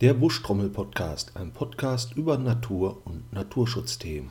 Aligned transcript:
Der 0.00 0.14
Buschtrommel-Podcast, 0.14 1.32
ein 1.34 1.52
Podcast 1.52 2.16
über 2.16 2.38
Natur 2.38 3.02
und 3.04 3.30
Naturschutzthemen. 3.34 4.30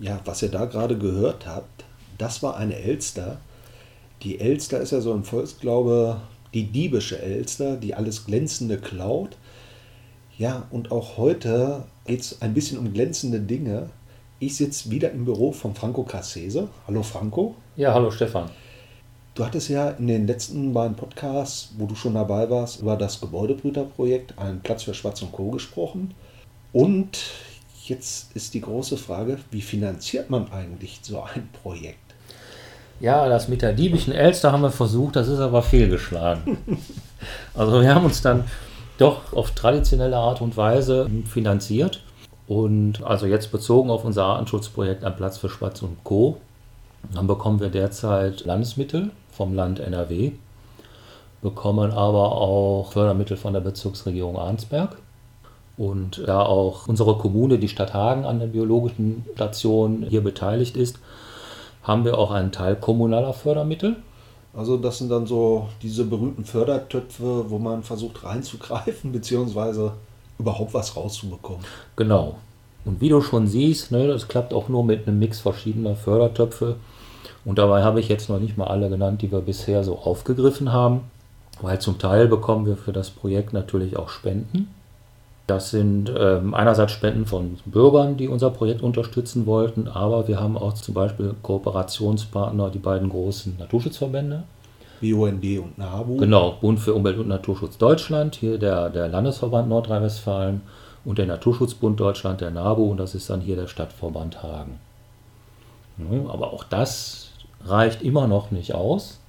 Ja, 0.00 0.20
was 0.24 0.42
ihr 0.42 0.48
da 0.48 0.64
gerade 0.64 0.98
gehört 0.98 1.46
habt, 1.46 1.84
das 2.18 2.42
war 2.42 2.56
eine 2.56 2.74
Elster. 2.74 3.40
Die 4.24 4.40
Elster 4.40 4.80
ist 4.80 4.90
ja 4.90 5.00
so 5.00 5.14
im 5.14 5.22
Volksglaube 5.22 6.20
die 6.52 6.64
diebische 6.64 7.22
Elster, 7.22 7.76
die 7.76 7.94
alles 7.94 8.26
Glänzende 8.26 8.78
klaut. 8.78 9.36
Ja, 10.36 10.66
und 10.72 10.90
auch 10.90 11.16
heute 11.16 11.84
geht 12.06 12.22
es 12.22 12.42
ein 12.42 12.54
bisschen 12.54 12.78
um 12.78 12.92
glänzende 12.92 13.38
Dinge. 13.38 13.90
Ich 14.38 14.56
sitze 14.56 14.90
wieder 14.90 15.12
im 15.12 15.24
Büro 15.24 15.50
von 15.50 15.74
Franco 15.74 16.02
Cassese. 16.02 16.68
Hallo 16.86 17.02
Franco. 17.02 17.54
Ja, 17.74 17.94
hallo 17.94 18.10
Stefan. 18.10 18.50
Du 19.34 19.42
hattest 19.42 19.70
ja 19.70 19.88
in 19.90 20.08
den 20.08 20.26
letzten 20.26 20.74
beiden 20.74 20.94
Podcasts, 20.94 21.70
wo 21.78 21.86
du 21.86 21.94
schon 21.94 22.12
dabei 22.12 22.50
warst, 22.50 22.82
über 22.82 22.96
das 22.96 23.18
Gebäudebrüterprojekt 23.22 24.38
Ein 24.38 24.60
Platz 24.60 24.82
für 24.82 24.92
Schwarz 24.92 25.22
und 25.22 25.32
Co. 25.32 25.50
gesprochen. 25.52 26.12
Und 26.74 27.18
jetzt 27.86 28.36
ist 28.36 28.52
die 28.52 28.60
große 28.60 28.98
Frage, 28.98 29.38
wie 29.50 29.62
finanziert 29.62 30.28
man 30.28 30.52
eigentlich 30.52 31.00
so 31.00 31.22
ein 31.22 31.48
Projekt? 31.62 31.96
Ja, 33.00 33.30
das 33.30 33.48
mit 33.48 33.62
der 33.62 33.72
diebischen 33.72 34.12
Elster 34.12 34.52
haben 34.52 34.62
wir 34.62 34.70
versucht, 34.70 35.16
das 35.16 35.28
ist 35.28 35.40
aber 35.40 35.62
fehlgeschlagen. 35.62 36.58
also 37.54 37.80
wir 37.80 37.94
haben 37.94 38.04
uns 38.04 38.20
dann 38.20 38.44
doch 38.98 39.32
auf 39.32 39.52
traditionelle 39.52 40.18
Art 40.18 40.42
und 40.42 40.58
Weise 40.58 41.08
finanziert. 41.24 42.02
Und 42.48 43.02
also 43.02 43.26
jetzt 43.26 43.50
bezogen 43.50 43.90
auf 43.90 44.04
unser 44.04 44.24
Artenschutzprojekt 44.24 45.04
Ein 45.04 45.16
Platz 45.16 45.38
für 45.38 45.48
Spatz 45.48 45.82
und 45.82 46.02
Co. 46.04 46.36
Dann 47.12 47.26
bekommen 47.26 47.60
wir 47.60 47.68
derzeit 47.68 48.44
Landesmittel 48.44 49.10
vom 49.30 49.54
Land 49.54 49.80
NRW, 49.80 50.32
bekommen 51.42 51.92
aber 51.92 52.32
auch 52.32 52.92
Fördermittel 52.92 53.36
von 53.36 53.52
der 53.52 53.60
Bezirksregierung 53.60 54.38
Arnsberg. 54.38 54.96
Und 55.76 56.22
da 56.26 56.42
auch 56.42 56.88
unsere 56.88 57.18
Kommune, 57.18 57.58
die 57.58 57.68
Stadt 57.68 57.92
Hagen, 57.92 58.24
an 58.24 58.38
der 58.38 58.46
biologischen 58.46 59.24
Station 59.34 60.06
hier 60.08 60.22
beteiligt 60.22 60.76
ist, 60.76 60.98
haben 61.82 62.04
wir 62.04 62.18
auch 62.18 62.30
einen 62.30 62.50
Teil 62.50 62.76
kommunaler 62.76 63.34
Fördermittel. 63.34 63.96
Also 64.56 64.78
das 64.78 64.98
sind 64.98 65.10
dann 65.10 65.26
so 65.26 65.68
diese 65.82 66.04
berühmten 66.04 66.46
Fördertöpfe, 66.46 67.50
wo 67.50 67.58
man 67.58 67.82
versucht 67.82 68.24
reinzugreifen, 68.24 69.12
beziehungsweise 69.12 69.92
überhaupt 70.38 70.74
was 70.74 70.96
rauszubekommen. 70.96 71.64
Genau. 71.96 72.36
Und 72.84 73.00
wie 73.00 73.08
du 73.08 73.20
schon 73.20 73.48
siehst, 73.48 73.90
ne, 73.90 74.06
das 74.06 74.28
klappt 74.28 74.54
auch 74.54 74.68
nur 74.68 74.84
mit 74.84 75.06
einem 75.06 75.18
Mix 75.18 75.40
verschiedener 75.40 75.96
Fördertöpfe. 75.96 76.76
Und 77.44 77.58
dabei 77.58 77.82
habe 77.82 78.00
ich 78.00 78.08
jetzt 78.08 78.28
noch 78.28 78.38
nicht 78.38 78.56
mal 78.56 78.66
alle 78.66 78.88
genannt, 78.88 79.22
die 79.22 79.30
wir 79.32 79.40
bisher 79.40 79.84
so 79.84 79.98
aufgegriffen 79.98 80.72
haben, 80.72 81.02
weil 81.60 81.80
zum 81.80 81.98
Teil 81.98 82.28
bekommen 82.28 82.66
wir 82.66 82.76
für 82.76 82.92
das 82.92 83.10
Projekt 83.10 83.52
natürlich 83.52 83.96
auch 83.96 84.08
Spenden. 84.08 84.68
Das 85.46 85.70
sind 85.70 86.12
ähm, 86.16 86.54
einerseits 86.54 86.92
Spenden 86.92 87.24
von 87.24 87.58
Bürgern, 87.66 88.16
die 88.16 88.26
unser 88.26 88.50
Projekt 88.50 88.82
unterstützen 88.82 89.46
wollten, 89.46 89.86
aber 89.86 90.26
wir 90.26 90.40
haben 90.40 90.58
auch 90.58 90.74
zum 90.74 90.94
Beispiel 90.94 91.34
Kooperationspartner, 91.42 92.70
die 92.70 92.80
beiden 92.80 93.08
großen 93.08 93.56
Naturschutzverbände. 93.58 94.42
BUND 95.00 95.44
und 95.58 95.78
NABU. 95.78 96.16
Genau, 96.16 96.52
Bund 96.60 96.80
für 96.80 96.94
Umwelt 96.94 97.18
und 97.18 97.28
Naturschutz 97.28 97.78
Deutschland, 97.78 98.36
hier 98.36 98.58
der, 98.58 98.90
der 98.90 99.08
Landesverband 99.08 99.68
Nordrhein-Westfalen 99.68 100.62
und 101.04 101.18
der 101.18 101.26
Naturschutzbund 101.26 102.00
Deutschland, 102.00 102.40
der 102.40 102.50
NABU, 102.50 102.90
und 102.90 102.96
das 102.98 103.14
ist 103.14 103.30
dann 103.30 103.40
hier 103.40 103.56
der 103.56 103.68
Stadtverband 103.68 104.42
Hagen. 104.42 104.80
Aber 106.28 106.52
auch 106.52 106.64
das 106.64 107.30
reicht 107.64 108.02
immer 108.02 108.26
noch 108.26 108.50
nicht 108.50 108.74
aus. 108.74 109.20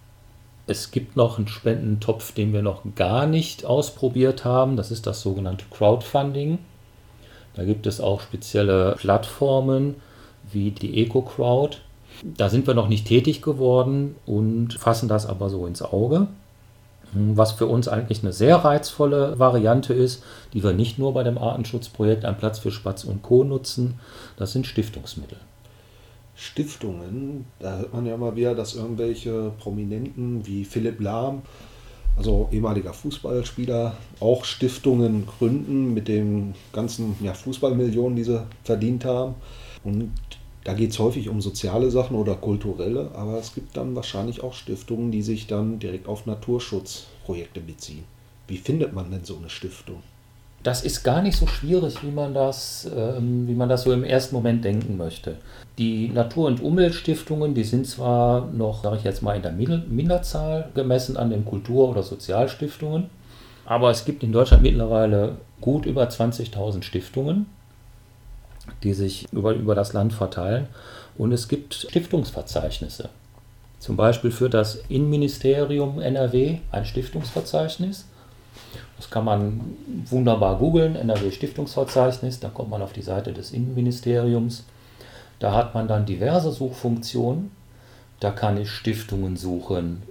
Es 0.65 0.91
gibt 0.91 1.15
noch 1.15 1.37
einen 1.37 1.47
Spendentopf, 1.47 2.33
den 2.33 2.51
wir 2.51 2.61
noch 2.61 2.81
gar 2.95 3.25
nicht 3.25 3.63
ausprobiert 3.63 4.43
haben. 4.43 4.75
Das 4.75 4.91
ist 4.91 5.07
das 5.07 5.21
sogenannte 5.21 5.65
Crowdfunding. 5.71 6.59
Da 7.53 7.63
gibt 7.63 7.87
es 7.87 8.01
auch 8.01 8.19
spezielle 8.21 8.95
Plattformen 8.97 9.95
wie 10.51 10.71
die 10.71 11.03
EcoCrowd. 11.03 11.81
Da 12.23 12.49
sind 12.49 12.67
wir 12.67 12.73
noch 12.73 12.87
nicht 12.87 13.07
tätig 13.07 13.41
geworden 13.41 14.15
und 14.25 14.73
fassen 14.73 15.07
das 15.07 15.25
aber 15.25 15.49
so 15.49 15.65
ins 15.65 15.81
Auge. 15.81 16.27
Was 17.13 17.53
für 17.53 17.67
uns 17.67 17.87
eigentlich 17.87 18.21
eine 18.21 18.33
sehr 18.33 18.57
reizvolle 18.57 19.39
Variante 19.39 19.93
ist, 19.93 20.23
die 20.53 20.63
wir 20.63 20.73
nicht 20.73 20.99
nur 20.99 21.13
bei 21.13 21.23
dem 21.23 21.37
Artenschutzprojekt 21.37 22.25
Ein 22.25 22.37
Platz 22.37 22.59
für 22.59 22.71
Spatz 22.71 23.05
und 23.05 23.23
Co. 23.23 23.43
nutzen, 23.43 23.99
das 24.35 24.51
sind 24.51 24.67
Stiftungsmittel. 24.67 25.37
Stiftungen, 26.35 27.45
da 27.59 27.77
hört 27.77 27.93
man 27.93 28.05
ja 28.05 28.13
immer 28.13 28.35
wieder, 28.35 28.53
dass 28.53 28.75
irgendwelche 28.75 29.51
Prominenten 29.57 30.45
wie 30.45 30.65
Philipp 30.65 30.99
Lahm, 30.99 31.41
also 32.15 32.49
ehemaliger 32.51 32.93
Fußballspieler, 32.93 33.95
auch 34.19 34.43
Stiftungen 34.43 35.25
gründen 35.25 35.93
mit 35.93 36.07
den 36.07 36.53
ganzen 36.73 37.15
ja, 37.21 37.33
Fußballmillionen, 37.33 38.15
die 38.15 38.23
sie 38.23 38.43
verdient 38.63 39.05
haben. 39.05 39.35
Und 39.83 40.11
da 40.67 40.73
geht 40.73 40.91
es 40.91 40.99
häufig 40.99 41.29
um 41.29 41.39
soziale 41.39 41.89
Sachen 41.89 42.17
oder 42.17 42.35
kulturelle, 42.35 43.11
aber 43.13 43.39
es 43.39 43.55
gibt 43.55 43.77
dann 43.77 43.95
wahrscheinlich 43.95 44.43
auch 44.43 44.53
Stiftungen, 44.53 45.11
die 45.11 45.21
sich 45.21 45.47
dann 45.47 45.79
direkt 45.79 46.09
auf 46.09 46.25
Naturschutzprojekte 46.25 47.61
beziehen. 47.61 48.03
Wie 48.49 48.57
findet 48.57 48.91
man 48.91 49.09
denn 49.09 49.23
so 49.23 49.37
eine 49.37 49.49
Stiftung? 49.49 50.03
Das 50.63 50.83
ist 50.83 51.03
gar 51.03 51.21
nicht 51.21 51.37
so 51.37 51.47
schwierig, 51.47 52.03
wie 52.03 52.11
man 52.11 52.33
das, 52.33 52.85
ähm, 52.93 53.47
wie 53.47 53.53
man 53.53 53.69
das 53.69 53.83
so 53.83 53.93
im 53.93 54.03
ersten 54.03 54.35
Moment 54.35 54.65
denken 54.65 54.97
möchte. 54.97 55.37
Die 55.77 56.09
Natur- 56.09 56.47
und 56.47 56.61
Umweltstiftungen, 56.61 57.53
die 57.53 57.63
sind 57.63 57.87
zwar 57.87 58.47
noch, 58.47 58.83
sage 58.83 58.97
ich 58.97 59.03
jetzt 59.05 59.23
mal, 59.23 59.37
in 59.37 59.43
der 59.43 59.53
Minderzahl 59.53 60.67
gemessen 60.73 61.15
an 61.15 61.29
den 61.29 61.45
Kultur- 61.45 61.87
oder 61.87 62.03
Sozialstiftungen, 62.03 63.09
aber 63.65 63.89
es 63.89 64.03
gibt 64.03 64.21
in 64.21 64.33
Deutschland 64.33 64.63
mittlerweile 64.63 65.37
gut 65.61 65.85
über 65.85 66.09
20.000 66.09 66.83
Stiftungen, 66.83 67.45
die 68.83 68.93
sich 68.93 69.27
über, 69.31 69.53
über 69.53 69.75
das 69.75 69.93
Land 69.93 70.13
verteilen. 70.13 70.67
Und 71.17 71.31
es 71.31 71.47
gibt 71.47 71.73
Stiftungsverzeichnisse. 71.73 73.09
Zum 73.79 73.95
Beispiel 73.95 74.31
für 74.31 74.49
das 74.49 74.75
Innenministerium 74.89 75.99
NRW 75.99 76.59
ein 76.71 76.85
Stiftungsverzeichnis 76.85 78.05
das 78.97 79.09
kann 79.11 79.25
man 79.25 79.77
wunderbar 80.09 80.57
googeln, 80.57 80.95
NRW 80.95 81.31
Stiftungsverzeichnis, 81.31 82.39
dann 82.39 82.53
kommt 82.53 82.71
man 82.71 82.81
auf 82.81 82.93
die 82.93 83.03
Seite 83.03 83.31
des 83.31 83.51
Innenministeriums. 83.51 84.65
Da 85.39 85.53
hat 85.53 85.75
man 85.75 85.87
dann 85.87 86.05
diverse 86.05 86.51
Suchfunktionen. 86.51 87.51
Da 88.19 88.31
kann 88.31 88.57
ich 88.57 88.71
Stiftungen 88.71 89.37
suchen, 89.37 90.01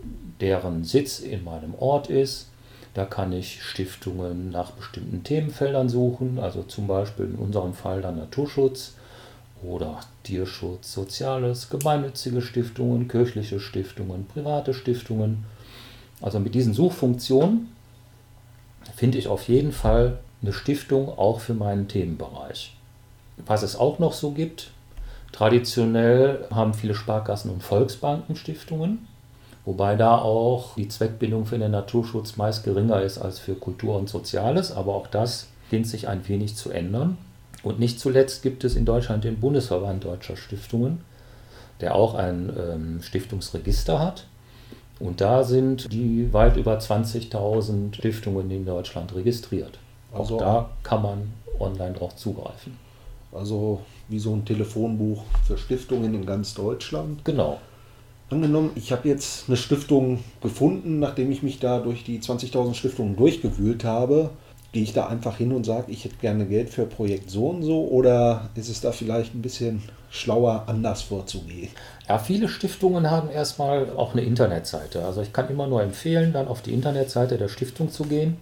deren 0.40 0.84
Sitz 0.84 1.18
in 1.18 1.42
meinem 1.42 1.74
Ort 1.74 2.08
ist. 2.08 2.48
Da 2.96 3.04
kann 3.04 3.30
ich 3.30 3.62
Stiftungen 3.62 4.48
nach 4.48 4.70
bestimmten 4.70 5.22
Themenfeldern 5.22 5.90
suchen, 5.90 6.38
also 6.38 6.62
zum 6.62 6.86
Beispiel 6.86 7.26
in 7.26 7.34
unserem 7.34 7.74
Fall 7.74 8.00
dann 8.00 8.16
Naturschutz 8.16 8.94
oder 9.62 10.00
Tierschutz, 10.22 10.94
Soziales, 10.94 11.68
gemeinnützige 11.68 12.40
Stiftungen, 12.40 13.06
kirchliche 13.06 13.60
Stiftungen, 13.60 14.26
private 14.26 14.72
Stiftungen. 14.72 15.44
Also 16.22 16.40
mit 16.40 16.54
diesen 16.54 16.72
Suchfunktionen 16.72 17.70
finde 18.94 19.18
ich 19.18 19.28
auf 19.28 19.46
jeden 19.46 19.72
Fall 19.72 20.18
eine 20.40 20.54
Stiftung 20.54 21.10
auch 21.18 21.40
für 21.40 21.52
meinen 21.52 21.88
Themenbereich. 21.88 22.78
Was 23.44 23.62
es 23.62 23.76
auch 23.76 23.98
noch 23.98 24.14
so 24.14 24.30
gibt, 24.30 24.70
traditionell 25.32 26.46
haben 26.50 26.72
viele 26.72 26.94
Sparkassen 26.94 27.50
und 27.50 27.62
Volksbanken 27.62 28.36
Stiftungen, 28.36 29.06
wobei 29.66 29.96
da 29.96 30.16
auch 30.16 30.76
die 30.76 30.88
Zweckbindung 30.88 31.44
für 31.44 31.58
den 31.58 31.72
Naturschutz 31.72 32.36
meist 32.36 32.64
geringer 32.64 33.02
ist 33.02 33.18
als 33.18 33.38
für 33.38 33.54
Kultur 33.54 33.96
und 33.96 34.08
Soziales, 34.08 34.72
aber 34.72 34.94
auch 34.94 35.06
das 35.06 35.48
beginnt 35.68 35.86
sich 35.86 36.08
ein 36.08 36.26
wenig 36.26 36.56
zu 36.56 36.70
ändern. 36.70 37.18
Und 37.62 37.78
nicht 37.78 38.00
zuletzt 38.00 38.42
gibt 38.42 38.64
es 38.64 38.76
in 38.76 38.86
Deutschland 38.86 39.24
den 39.24 39.40
Bundesverband 39.40 40.04
deutscher 40.04 40.36
Stiftungen, 40.36 41.02
der 41.82 41.94
auch 41.94 42.14
ein 42.14 42.50
ähm, 42.58 43.02
Stiftungsregister 43.02 43.98
hat 43.98 44.26
und 44.98 45.20
da 45.20 45.44
sind 45.44 45.92
die 45.92 46.32
weit 46.32 46.56
über 46.56 46.78
20.000 46.78 47.94
Stiftungen 47.94 48.50
in 48.50 48.64
Deutschland 48.64 49.14
registriert. 49.14 49.78
Also 50.12 50.36
Auch 50.36 50.40
da 50.40 50.70
kann 50.82 51.02
man 51.02 51.32
online 51.58 51.92
drauf 51.92 52.16
zugreifen. 52.16 52.78
Also 53.32 53.80
wie 54.08 54.18
so 54.18 54.32
ein 54.32 54.44
Telefonbuch 54.44 55.24
für 55.46 55.58
Stiftungen 55.58 56.14
in 56.14 56.24
ganz 56.24 56.54
Deutschland. 56.54 57.24
Genau. 57.24 57.60
Angenommen, 58.28 58.72
ich 58.74 58.90
habe 58.90 59.08
jetzt 59.08 59.44
eine 59.46 59.56
Stiftung 59.56 60.18
gefunden, 60.42 60.98
nachdem 60.98 61.30
ich 61.30 61.44
mich 61.44 61.60
da 61.60 61.78
durch 61.78 62.02
die 62.02 62.18
20.000 62.18 62.74
Stiftungen 62.74 63.14
durchgewühlt 63.14 63.84
habe. 63.84 64.30
Gehe 64.72 64.82
ich 64.82 64.92
da 64.92 65.06
einfach 65.06 65.36
hin 65.36 65.52
und 65.52 65.64
sage, 65.64 65.92
ich 65.92 66.04
hätte 66.04 66.16
gerne 66.16 66.44
Geld 66.44 66.70
für 66.70 66.86
Projekt 66.86 67.30
so 67.30 67.48
und 67.48 67.62
so 67.62 67.86
oder 67.86 68.50
ist 68.56 68.68
es 68.68 68.80
da 68.80 68.90
vielleicht 68.90 69.34
ein 69.34 69.42
bisschen 69.42 69.80
schlauer, 70.10 70.64
anders 70.66 71.02
vorzugehen? 71.02 71.68
Ja, 72.08 72.18
viele 72.18 72.48
Stiftungen 72.48 73.10
haben 73.10 73.30
erstmal 73.30 73.90
auch 73.96 74.12
eine 74.12 74.22
Internetseite. 74.22 75.04
Also 75.04 75.22
ich 75.22 75.32
kann 75.32 75.48
immer 75.48 75.68
nur 75.68 75.82
empfehlen, 75.82 76.32
dann 76.32 76.48
auf 76.48 76.62
die 76.62 76.74
Internetseite 76.74 77.38
der 77.38 77.48
Stiftung 77.48 77.92
zu 77.92 78.04
gehen, 78.04 78.38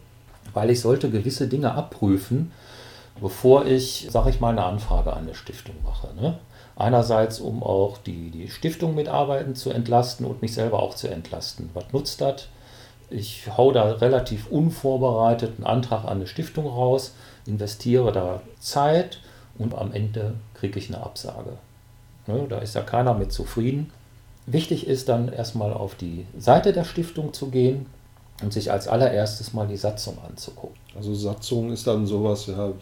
weil 0.54 0.70
ich 0.70 0.80
sollte 0.80 1.10
gewisse 1.10 1.46
Dinge 1.46 1.72
abprüfen, 1.74 2.52
bevor 3.20 3.66
ich, 3.66 4.08
sage 4.10 4.30
ich 4.30 4.40
mal, 4.40 4.50
eine 4.50 4.64
Anfrage 4.64 5.12
an 5.12 5.24
eine 5.24 5.34
Stiftung 5.34 5.76
mache. 5.84 6.08
Ne? 6.16 6.38
Einerseits, 6.76 7.40
um 7.40 7.62
auch 7.62 7.98
die, 7.98 8.30
die 8.30 8.48
Stiftung 8.48 8.94
mit 8.94 9.08
Arbeiten 9.08 9.54
zu 9.54 9.70
entlasten 9.70 10.26
und 10.26 10.42
mich 10.42 10.54
selber 10.54 10.82
auch 10.82 10.94
zu 10.94 11.08
entlasten. 11.08 11.70
Was 11.74 11.84
nutzt 11.92 12.20
das? 12.20 12.48
Ich 13.10 13.48
hau 13.56 13.70
da 13.70 13.92
relativ 13.92 14.48
unvorbereitet 14.48 15.52
einen 15.56 15.66
Antrag 15.66 16.04
an 16.04 16.16
eine 16.16 16.26
Stiftung 16.26 16.66
raus, 16.66 17.14
investiere 17.46 18.10
da 18.12 18.40
Zeit 18.58 19.20
und 19.56 19.74
am 19.74 19.92
Ende 19.92 20.34
kriege 20.54 20.78
ich 20.78 20.88
eine 20.88 21.04
Absage. 21.04 21.58
Ne, 22.26 22.46
da 22.48 22.58
ist 22.58 22.74
ja 22.74 22.82
keiner 22.82 23.14
mit 23.14 23.32
zufrieden. 23.32 23.92
Wichtig 24.46 24.86
ist 24.86 25.08
dann 25.08 25.32
erstmal 25.32 25.72
auf 25.72 25.94
die 25.94 26.26
Seite 26.38 26.72
der 26.72 26.84
Stiftung 26.84 27.32
zu 27.32 27.48
gehen 27.48 27.86
und 28.42 28.52
sich 28.52 28.72
als 28.72 28.88
allererstes 28.88 29.52
mal 29.52 29.68
die 29.68 29.76
Satzung 29.76 30.18
anzugucken. 30.26 30.76
Also 30.96 31.14
Satzung 31.14 31.70
ist 31.72 31.86
dann 31.86 32.06
sowas, 32.06 32.46
ja, 32.46 32.72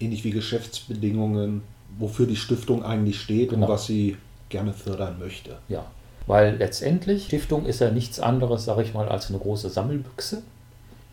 ähnlich 0.00 0.24
wie 0.24 0.30
Geschäftsbedingungen, 0.30 1.62
wofür 1.98 2.26
die 2.26 2.36
Stiftung 2.36 2.84
eigentlich 2.84 3.20
steht 3.20 3.50
genau. 3.50 3.66
und 3.66 3.72
was 3.72 3.86
sie 3.86 4.16
gerne 4.48 4.72
fördern 4.72 5.18
möchte. 5.18 5.58
Ja, 5.68 5.84
weil 6.26 6.56
letztendlich, 6.56 7.26
Stiftung 7.26 7.66
ist 7.66 7.80
ja 7.80 7.90
nichts 7.90 8.20
anderes, 8.20 8.64
sage 8.64 8.82
ich 8.82 8.94
mal, 8.94 9.08
als 9.08 9.28
eine 9.28 9.38
große 9.38 9.70
Sammelbüchse. 9.70 10.42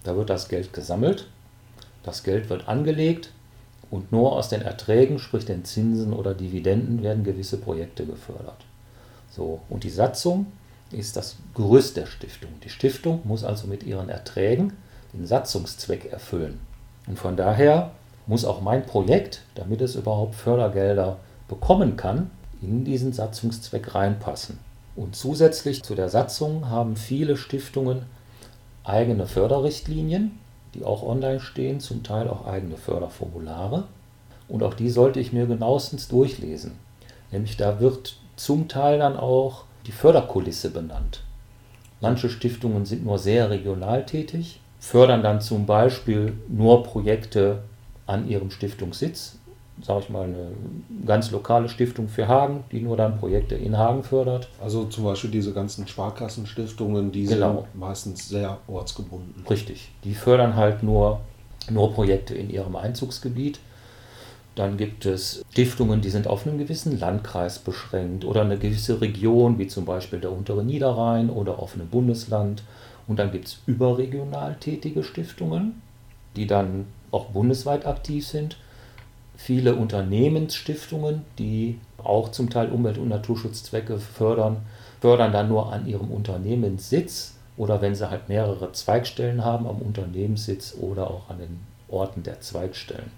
Da 0.04 0.16
wird 0.16 0.30
das 0.30 0.50
Geld 0.50 0.74
gesammelt, 0.74 1.28
das 2.04 2.24
Geld 2.24 2.50
wird 2.50 2.68
angelegt 2.68 3.32
und 3.92 4.12
nur 4.12 4.34
aus 4.34 4.50
den 4.50 4.62
Erträgen, 4.62 5.20
sprich 5.20 5.46
den 5.46 5.66
Zinsen 5.66 6.14
oder 6.14 6.34
Dividenden, 6.34 7.04
werden 7.04 7.24
gewisse 7.24 7.58
Projekte 7.58 8.06
gefördert. 8.06 8.66
So, 9.32 9.62
und 9.70 9.84
die 9.84 9.90
Satzung 9.90 10.48
ist 10.92 11.18
das 11.18 11.38
Gerüst 11.56 11.98
der 11.98 12.06
Stiftung. 12.06 12.50
Die 12.64 12.70
Stiftung 12.70 13.22
muss 13.24 13.44
also 13.44 13.68
mit 13.68 13.84
ihren 13.84 14.10
Erträgen 14.10 14.74
den 15.14 15.26
Satzungszweck 15.26 16.12
erfüllen. 16.12 16.60
Und 17.08 17.18
von 17.18 17.36
daher 17.36 17.92
muss 18.30 18.46
auch 18.46 18.62
mein 18.62 18.86
Projekt, 18.86 19.42
damit 19.56 19.82
es 19.82 19.96
überhaupt 19.96 20.36
Fördergelder 20.36 21.18
bekommen 21.48 21.98
kann, 21.98 22.30
in 22.62 22.86
diesen 22.86 23.12
Satzungszweck 23.12 23.96
reinpassen. 23.96 24.60
Und 24.96 25.16
zusätzlich 25.16 25.82
zu 25.82 25.96
der 25.96 26.10
Satzung 26.10 26.70
haben 26.70 26.96
viele 26.96 27.38
Stiftungen 27.38 28.04
eigene 28.84 29.26
Förderrichtlinien, 29.26 30.38
die 30.76 30.86
auch 30.86 31.02
online 31.02 31.40
stehen, 31.40 31.80
zum 31.80 32.04
Teil 32.04 32.28
auch 32.28 32.46
eigene 32.46 32.78
Förderformulare. 32.78 33.86
Und 34.48 34.62
auch 34.62 34.76
die 34.76 34.92
sollte 34.92 35.20
ich 35.20 35.34
mir 35.34 35.48
genauestens 35.48 36.08
durchlesen. 36.08 36.74
Nämlich 37.32 37.58
da 37.58 37.80
wird 37.80 38.18
zum 38.36 38.68
Teil 38.68 39.00
dann 39.00 39.18
auch 39.18 39.64
die 39.88 39.92
Förderkulisse 39.92 40.70
benannt. 40.70 41.24
Manche 42.00 42.30
Stiftungen 42.30 42.86
sind 42.86 43.04
nur 43.04 43.18
sehr 43.18 43.50
regional 43.50 44.06
tätig, 44.06 44.62
fördern 44.80 45.24
dann 45.24 45.42
zum 45.42 45.66
Beispiel 45.66 46.34
nur 46.48 46.84
Projekte 46.84 47.64
an 48.10 48.28
ihrem 48.28 48.50
Stiftungssitz, 48.50 49.38
sage 49.82 50.02
ich 50.02 50.10
mal, 50.10 50.26
eine 50.26 50.52
ganz 51.06 51.32
lokale 51.32 51.70
Stiftung 51.70 52.10
für 52.10 52.28
Hagen, 52.28 52.64
die 52.72 52.82
nur 52.82 52.98
dann 52.98 53.18
Projekte 53.18 53.56
in 53.56 53.78
Hagen 53.78 54.04
fördert. 54.04 54.50
Also 54.62 54.86
zum 54.86 55.06
Beispiel 55.06 55.30
diese 55.30 55.54
ganzen 55.54 55.88
Sparkassenstiftungen, 55.88 57.12
die 57.12 57.26
genau. 57.26 57.68
sind 57.72 57.80
meistens 57.80 58.28
sehr 58.28 58.58
ortsgebunden. 58.68 59.46
Richtig, 59.50 59.92
die 60.04 60.16
fördern 60.16 60.56
halt 60.56 60.84
nur, 60.84 61.22
nur 61.70 61.94
Projekte 61.94 62.34
in 62.34 62.50
ihrem 62.50 62.76
Einzugsgebiet. 62.76 63.60
Dann 64.56 64.76
gibt 64.76 65.06
es 65.06 65.46
Stiftungen, 65.52 66.02
die 66.02 66.10
sind 66.10 66.28
auf 66.28 66.46
einen 66.46 66.58
gewissen 66.58 67.00
Landkreis 67.00 67.60
beschränkt 67.60 68.26
oder 68.26 68.42
eine 68.42 68.58
gewisse 68.58 69.00
Region, 69.00 69.58
wie 69.58 69.68
zum 69.68 69.86
Beispiel 69.86 70.20
der 70.20 70.34
untere 70.34 70.66
Niederrhein 70.66 71.30
oder 71.30 71.60
auf 71.60 71.76
einem 71.76 71.88
Bundesland. 71.88 72.64
Und 73.08 73.20
dann 73.20 73.32
gibt 73.32 73.48
es 73.48 73.60
überregional 73.68 74.58
tätige 74.60 75.04
Stiftungen, 75.04 75.82
die 76.36 76.46
dann 76.46 76.88
auch 77.12 77.26
bundesweit 77.26 77.86
aktiv 77.86 78.28
sind. 78.28 78.58
Viele 79.36 79.76
Unternehmensstiftungen, 79.76 81.24
die 81.38 81.80
auch 81.98 82.30
zum 82.30 82.50
Teil 82.50 82.70
Umwelt- 82.70 82.98
und 82.98 83.10
Naturschutzzwecke 83.10 84.00
fördern, 84.00 84.58
fördern 85.02 85.32
dann 85.32 85.48
nur 85.50 85.72
an 85.72 85.88
ihrem 85.88 86.12
Unternehmenssitz 86.12 87.36
oder 87.58 87.82
wenn 87.82 87.96
sie 87.96 88.10
halt 88.10 88.30
mehrere 88.30 88.72
Zweigstellen 88.72 89.44
haben 89.44 89.68
am 89.68 89.78
Unternehmenssitz 89.78 90.76
oder 90.80 91.10
auch 91.10 91.30
an 91.30 91.40
den 91.40 91.60
Orten 91.90 92.24
der 92.24 92.42
Zweigstellen. 92.42 93.12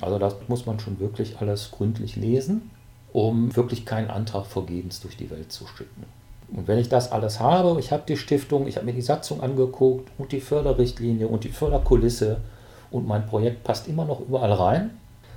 Also 0.00 0.18
das 0.18 0.36
muss 0.48 0.66
man 0.66 0.78
schon 0.78 1.00
wirklich 1.00 1.38
alles 1.40 1.70
gründlich 1.70 2.16
lesen, 2.16 2.70
um 3.12 3.54
wirklich 3.56 3.84
keinen 3.84 4.10
Antrag 4.10 4.46
vergebens 4.46 5.00
durch 5.00 5.16
die 5.16 5.30
Welt 5.30 5.52
zu 5.52 5.66
schicken. 5.66 6.04
Und 6.50 6.66
wenn 6.66 6.78
ich 6.78 6.88
das 6.88 7.12
alles 7.12 7.40
habe, 7.40 7.78
ich 7.78 7.92
habe 7.92 8.04
die 8.08 8.16
Stiftung, 8.16 8.66
ich 8.66 8.76
habe 8.76 8.86
mir 8.86 8.94
die 8.94 9.02
Satzung 9.02 9.42
angeguckt 9.42 10.10
und 10.16 10.32
die 10.32 10.40
Förderrichtlinie 10.40 11.28
und 11.28 11.44
die 11.44 11.50
Förderkulisse 11.50 12.40
und 12.90 13.06
mein 13.06 13.26
Projekt 13.26 13.64
passt 13.64 13.88
immer 13.88 14.04
noch 14.04 14.20
überall 14.20 14.52
rein, 14.52 14.90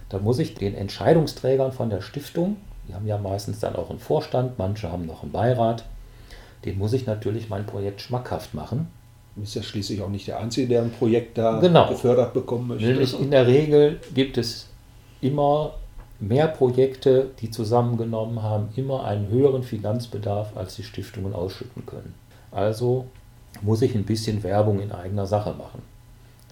dann 0.09 0.24
muss 0.24 0.39
ich 0.39 0.56
den 0.56 0.75
Entscheidungsträgern 0.75 1.71
von 1.71 1.89
der 1.89 2.01
Stiftung, 2.01 2.57
die 2.88 2.94
haben 2.94 3.07
ja 3.07 3.18
meistens 3.18 3.59
dann 3.59 3.75
auch 3.75 3.89
einen 3.89 4.00
Vorstand, 4.00 4.57
manche 4.57 4.92
haben 4.92 5.06
noch 5.06 5.24
einen 5.24 5.31
Beirat, 5.31 5.86
den 6.65 6.77
muss 6.77 6.94
ich 6.94 7.06
natürlich 7.06 7.50
mein 7.50 7.65
Projekt 7.65 8.01
schmackhaft 8.01 8.53
machen. 8.53 8.88
Du 9.36 9.42
bist 9.42 9.56
ja 9.56 9.63
schließlich 9.63 10.01
auch 10.01 10.09
nicht 10.09 10.27
der 10.27 10.39
Einzige, 10.39 10.68
der 10.68 10.81
ein 10.81 10.92
Projekt 10.92 11.38
da 11.38 11.59
genau. 11.59 11.88
gefördert 11.88 12.33
bekommen 12.33 12.68
möchte. 12.68 12.86
Nämlich 12.86 13.18
in 13.18 13.31
der 13.31 13.48
Regel 13.48 14.00
gibt 14.13 14.38
es 14.38 14.68
immer 15.21 15.74
mehr 16.19 16.47
Projekte, 16.47 17.31
die 17.39 17.50
zusammengenommen 17.50 18.44
haben, 18.44 18.69
immer 18.75 19.06
einen 19.06 19.30
höheren 19.30 19.63
Finanzbedarf, 19.63 20.56
als 20.56 20.75
die 20.75 20.83
Stiftungen 20.83 21.33
ausschütten 21.33 21.86
können. 21.86 22.13
Also 22.51 23.06
muss 23.62 23.81
ich 23.81 23.95
ein 23.95 24.04
bisschen 24.04 24.44
Werbung 24.44 24.80
in 24.81 24.92
eigener 24.92 25.25
Sache 25.25 25.54
machen. 25.54 25.81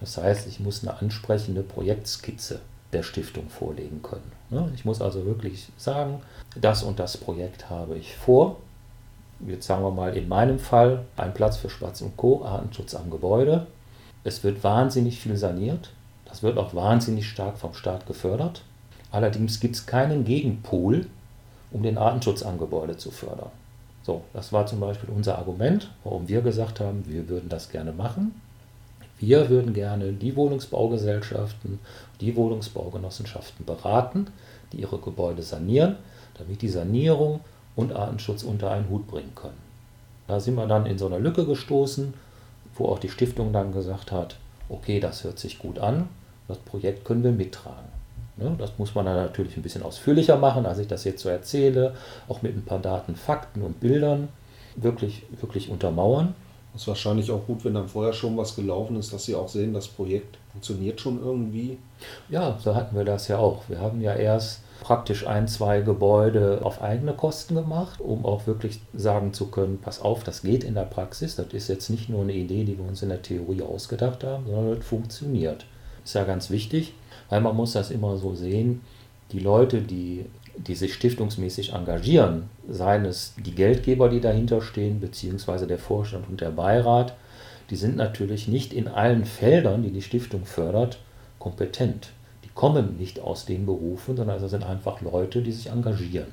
Das 0.00 0.16
heißt, 0.16 0.48
ich 0.48 0.60
muss 0.60 0.82
eine 0.82 0.98
ansprechende 0.98 1.62
Projektskizze 1.62 2.60
der 2.92 3.02
Stiftung 3.02 3.48
vorlegen 3.48 4.02
können. 4.02 4.32
Ne? 4.50 4.70
Ich 4.74 4.84
muss 4.84 5.00
also 5.00 5.24
wirklich 5.26 5.68
sagen, 5.76 6.20
das 6.60 6.82
und 6.82 6.98
das 6.98 7.16
Projekt 7.16 7.70
habe 7.70 7.96
ich 7.96 8.16
vor. 8.16 8.56
Jetzt 9.46 9.66
sagen 9.66 9.84
wir 9.84 9.90
mal 9.90 10.16
in 10.16 10.28
meinem 10.28 10.58
Fall 10.58 11.04
ein 11.16 11.32
Platz 11.32 11.56
für 11.56 11.70
Spatz 11.70 12.00
und 12.00 12.16
Co., 12.16 12.44
Artenschutz 12.44 12.94
am 12.94 13.10
Gebäude. 13.10 13.66
Es 14.24 14.42
wird 14.44 14.64
wahnsinnig 14.64 15.18
viel 15.18 15.36
saniert. 15.36 15.90
Das 16.26 16.42
wird 16.42 16.58
auch 16.58 16.74
wahnsinnig 16.74 17.28
stark 17.28 17.58
vom 17.58 17.74
Staat 17.74 18.06
gefördert. 18.06 18.62
Allerdings 19.10 19.60
gibt 19.60 19.76
es 19.76 19.86
keinen 19.86 20.24
Gegenpol, 20.24 21.06
um 21.72 21.82
den 21.82 21.98
Artenschutz 21.98 22.42
am 22.42 22.58
Gebäude 22.58 22.96
zu 22.96 23.10
fördern. 23.10 23.50
So, 24.02 24.22
das 24.32 24.52
war 24.52 24.66
zum 24.66 24.80
Beispiel 24.80 25.10
unser 25.10 25.38
Argument, 25.38 25.90
warum 26.04 26.28
wir 26.28 26.42
gesagt 26.42 26.80
haben, 26.80 27.04
wir 27.06 27.28
würden 27.28 27.48
das 27.48 27.70
gerne 27.70 27.92
machen. 27.92 28.40
Wir 29.20 29.50
würden 29.50 29.74
gerne 29.74 30.12
die 30.12 30.34
Wohnungsbaugesellschaften, 30.34 31.78
die 32.20 32.34
Wohnungsbaugenossenschaften 32.34 33.66
beraten, 33.66 34.28
die 34.72 34.78
ihre 34.78 34.98
Gebäude 34.98 35.42
sanieren, 35.42 35.96
damit 36.38 36.62
die 36.62 36.68
Sanierung 36.68 37.40
und 37.76 37.92
Artenschutz 37.92 38.42
unter 38.42 38.70
einen 38.70 38.88
Hut 38.88 39.06
bringen 39.06 39.34
können. 39.34 39.58
Da 40.26 40.40
sind 40.40 40.54
wir 40.54 40.66
dann 40.66 40.86
in 40.86 40.96
so 40.96 41.06
eine 41.06 41.18
Lücke 41.18 41.44
gestoßen, 41.44 42.14
wo 42.74 42.86
auch 42.86 42.98
die 42.98 43.10
Stiftung 43.10 43.52
dann 43.52 43.72
gesagt 43.72 44.10
hat, 44.10 44.36
okay, 44.70 45.00
das 45.00 45.22
hört 45.22 45.38
sich 45.38 45.58
gut 45.58 45.78
an, 45.78 46.08
das 46.48 46.58
Projekt 46.58 47.04
können 47.04 47.22
wir 47.22 47.32
mittragen. 47.32 47.90
Ne, 48.36 48.54
das 48.58 48.78
muss 48.78 48.94
man 48.94 49.04
dann 49.04 49.16
natürlich 49.16 49.56
ein 49.56 49.62
bisschen 49.62 49.82
ausführlicher 49.82 50.38
machen, 50.38 50.64
als 50.64 50.78
ich 50.78 50.88
das 50.88 51.04
jetzt 51.04 51.22
so 51.22 51.28
erzähle, 51.28 51.94
auch 52.26 52.40
mit 52.40 52.56
ein 52.56 52.64
paar 52.64 52.78
Daten, 52.78 53.16
Fakten 53.16 53.60
und 53.60 53.80
Bildern 53.80 54.28
wirklich, 54.76 55.24
wirklich 55.40 55.68
untermauern. 55.68 56.34
Ist 56.74 56.86
wahrscheinlich 56.86 57.30
auch 57.30 57.44
gut, 57.46 57.64
wenn 57.64 57.74
dann 57.74 57.88
vorher 57.88 58.12
schon 58.12 58.36
was 58.36 58.54
gelaufen 58.54 58.96
ist, 58.96 59.12
dass 59.12 59.24
Sie 59.24 59.34
auch 59.34 59.48
sehen, 59.48 59.74
das 59.74 59.88
Projekt 59.88 60.38
funktioniert 60.52 61.00
schon 61.00 61.20
irgendwie. 61.22 61.78
Ja, 62.28 62.58
so 62.62 62.74
hatten 62.74 62.96
wir 62.96 63.04
das 63.04 63.28
ja 63.28 63.38
auch. 63.38 63.62
Wir 63.68 63.80
haben 63.80 64.00
ja 64.00 64.14
erst 64.14 64.60
praktisch 64.80 65.26
ein, 65.26 65.46
zwei 65.46 65.80
Gebäude 65.82 66.60
auf 66.62 66.80
eigene 66.80 67.12
Kosten 67.12 67.54
gemacht, 67.54 68.00
um 68.00 68.24
auch 68.24 68.46
wirklich 68.46 68.80
sagen 68.94 69.32
zu 69.32 69.46
können, 69.46 69.78
pass 69.80 70.00
auf, 70.00 70.24
das 70.24 70.42
geht 70.42 70.64
in 70.64 70.74
der 70.74 70.84
Praxis. 70.84 71.36
Das 71.36 71.48
ist 71.52 71.68
jetzt 71.68 71.90
nicht 71.90 72.08
nur 72.08 72.22
eine 72.22 72.32
Idee, 72.32 72.64
die 72.64 72.78
wir 72.78 72.86
uns 72.86 73.02
in 73.02 73.10
der 73.10 73.22
Theorie 73.22 73.62
ausgedacht 73.62 74.24
haben, 74.24 74.46
sondern 74.46 74.76
das 74.76 74.86
funktioniert. 74.86 75.66
Ist 76.04 76.14
ja 76.14 76.24
ganz 76.24 76.50
wichtig, 76.50 76.94
weil 77.28 77.40
man 77.40 77.56
muss 77.56 77.72
das 77.72 77.90
immer 77.90 78.16
so 78.16 78.34
sehen, 78.34 78.80
die 79.32 79.38
Leute, 79.38 79.82
die 79.82 80.24
die 80.66 80.74
sich 80.74 80.94
stiftungsmäßig 80.94 81.72
engagieren, 81.72 82.50
seien 82.68 83.04
es 83.06 83.34
die 83.38 83.54
Geldgeber, 83.54 84.08
die 84.08 84.20
dahinter 84.20 84.60
stehen, 84.60 85.00
beziehungsweise 85.00 85.66
der 85.66 85.78
Vorstand 85.78 86.28
und 86.28 86.40
der 86.40 86.50
Beirat, 86.50 87.14
die 87.70 87.76
sind 87.76 87.96
natürlich 87.96 88.46
nicht 88.46 88.72
in 88.72 88.88
allen 88.88 89.24
Feldern, 89.24 89.82
die 89.82 89.90
die 89.90 90.02
Stiftung 90.02 90.44
fördert, 90.44 90.98
kompetent. 91.38 92.10
Die 92.44 92.50
kommen 92.54 92.98
nicht 92.98 93.20
aus 93.20 93.46
den 93.46 93.64
Berufen, 93.64 94.16
sondern 94.16 94.34
also 94.34 94.48
sind 94.48 94.64
einfach 94.64 95.00
Leute, 95.00 95.40
die 95.40 95.52
sich 95.52 95.68
engagieren. 95.68 96.28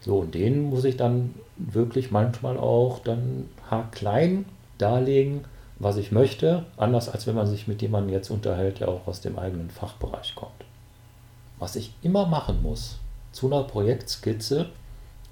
So, 0.00 0.18
und 0.18 0.34
denen 0.34 0.64
muss 0.64 0.84
ich 0.84 0.96
dann 0.96 1.34
wirklich 1.56 2.10
manchmal 2.10 2.58
auch 2.58 2.98
dann 2.98 3.48
haarklein 3.70 4.44
darlegen, 4.76 5.44
was 5.78 5.96
ich 5.96 6.12
möchte, 6.12 6.64
anders 6.76 7.08
als 7.08 7.26
wenn 7.26 7.36
man 7.36 7.46
sich 7.46 7.66
mit 7.66 7.80
jemandem 7.82 8.12
jetzt 8.12 8.30
unterhält, 8.30 8.80
der 8.80 8.88
auch 8.88 9.06
aus 9.06 9.20
dem 9.20 9.38
eigenen 9.38 9.70
Fachbereich 9.70 10.34
kommt. 10.34 10.52
Was 11.58 11.76
ich 11.76 11.94
immer 12.02 12.26
machen 12.26 12.62
muss, 12.62 12.98
zu 13.32 13.46
einer 13.46 13.64
Projektskizze 13.64 14.66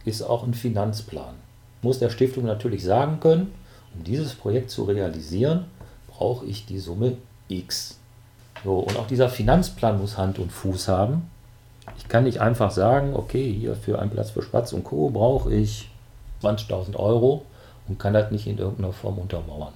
ist 0.05 0.23
auch 0.23 0.45
ein 0.45 0.55
Finanzplan. 0.55 1.35
Muss 1.83 1.99
der 1.99 2.11
Stiftung 2.11 2.45
natürlich 2.45 2.85
sagen 2.85 3.21
können, 3.21 3.53
um 3.95 4.05
dieses 4.05 4.35
Projekt 4.35 4.71
zu 4.71 4.85
realisieren, 4.85 5.67
brauche 6.09 6.47
ich 6.47 6.67
die 6.67 6.79
Summe 6.79 7.17
X. 7.49 7.99
So, 8.65 8.81
und 8.81 8.99
auch 8.99 9.07
dieser 9.07 9.29
Finanzplan 9.29 10.01
muss 10.01 10.19
Hand 10.19 10.39
und 10.39 10.53
Fuß 10.53 10.89
haben. 10.89 11.31
Ich 11.97 12.09
kann 12.09 12.25
nicht 12.25 12.41
einfach 12.41 12.71
sagen, 12.71 13.15
okay, 13.15 13.53
hier 13.53 13.75
für 13.75 13.99
einen 13.99 14.11
Platz 14.11 14.31
für 14.31 14.43
Spatz 14.43 14.73
und 14.73 14.85
Co. 14.85 15.11
brauche 15.11 15.53
ich 15.53 15.91
20.000 16.43 16.97
Euro 16.97 17.45
und 17.89 17.99
kann 17.99 18.13
das 18.13 18.31
nicht 18.31 18.47
in 18.47 18.59
irgendeiner 18.59 18.93
Form 18.93 19.19
untermauern. 19.19 19.73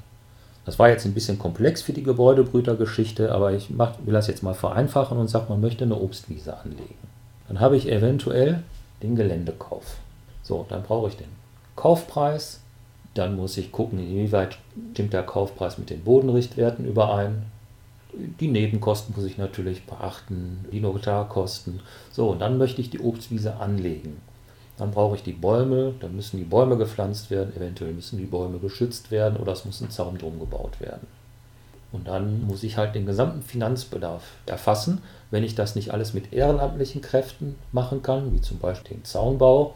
Das 0.64 0.78
war 0.78 0.88
jetzt 0.88 1.04
ein 1.04 1.14
bisschen 1.14 1.38
komplex 1.38 1.82
für 1.82 1.92
die 1.92 2.02
Gebäudebrütergeschichte, 2.02 3.32
aber 3.32 3.52
ich 3.52 3.70
mach, 3.70 3.94
will 4.04 4.14
das 4.14 4.28
jetzt 4.28 4.42
mal 4.42 4.54
vereinfachen 4.54 5.18
und 5.18 5.28
sage, 5.28 5.46
man 5.48 5.60
möchte 5.60 5.84
eine 5.84 5.96
Obstwiese 5.96 6.56
anlegen. 6.56 7.13
Dann 7.48 7.60
habe 7.60 7.76
ich 7.76 7.90
eventuell 7.90 8.62
den 9.02 9.16
Geländekauf. 9.16 9.98
So, 10.42 10.66
dann 10.68 10.82
brauche 10.82 11.08
ich 11.08 11.16
den 11.16 11.28
Kaufpreis. 11.76 12.60
Dann 13.14 13.36
muss 13.36 13.56
ich 13.56 13.70
gucken, 13.70 13.98
inwieweit 13.98 14.58
stimmt 14.92 15.12
der 15.12 15.22
Kaufpreis 15.22 15.78
mit 15.78 15.90
den 15.90 16.02
Bodenrichtwerten 16.02 16.84
überein. 16.84 17.44
Die 18.40 18.48
Nebenkosten 18.48 19.14
muss 19.16 19.24
ich 19.24 19.38
natürlich 19.38 19.86
beachten, 19.86 20.64
die 20.72 20.80
Notarkosten. 20.80 21.80
So, 22.12 22.30
und 22.30 22.40
dann 22.40 22.58
möchte 22.58 22.80
ich 22.80 22.90
die 22.90 23.00
Obstwiese 23.00 23.56
anlegen. 23.56 24.20
Dann 24.76 24.90
brauche 24.90 25.16
ich 25.16 25.22
die 25.22 25.32
Bäume, 25.32 25.94
dann 26.00 26.16
müssen 26.16 26.38
die 26.38 26.44
Bäume 26.44 26.76
gepflanzt 26.76 27.30
werden, 27.30 27.54
eventuell 27.56 27.92
müssen 27.92 28.18
die 28.18 28.24
Bäume 28.24 28.58
geschützt 28.58 29.10
werden 29.12 29.36
oder 29.36 29.52
es 29.52 29.64
muss 29.64 29.80
ein 29.80 29.90
Zaun 29.90 30.18
drum 30.18 30.40
gebaut 30.40 30.80
werden. 30.80 31.06
Und 31.94 32.08
dann 32.08 32.46
muss 32.46 32.62
ich 32.62 32.76
halt 32.76 32.94
den 32.94 33.06
gesamten 33.06 33.42
Finanzbedarf 33.42 34.22
erfassen. 34.44 35.00
Wenn 35.30 35.44
ich 35.44 35.54
das 35.54 35.74
nicht 35.74 35.92
alles 35.92 36.12
mit 36.12 36.32
ehrenamtlichen 36.32 37.00
Kräften 37.00 37.54
machen 37.72 38.02
kann, 38.02 38.34
wie 38.34 38.40
zum 38.40 38.58
Beispiel 38.58 38.96
den 38.96 39.04
Zaunbau, 39.04 39.74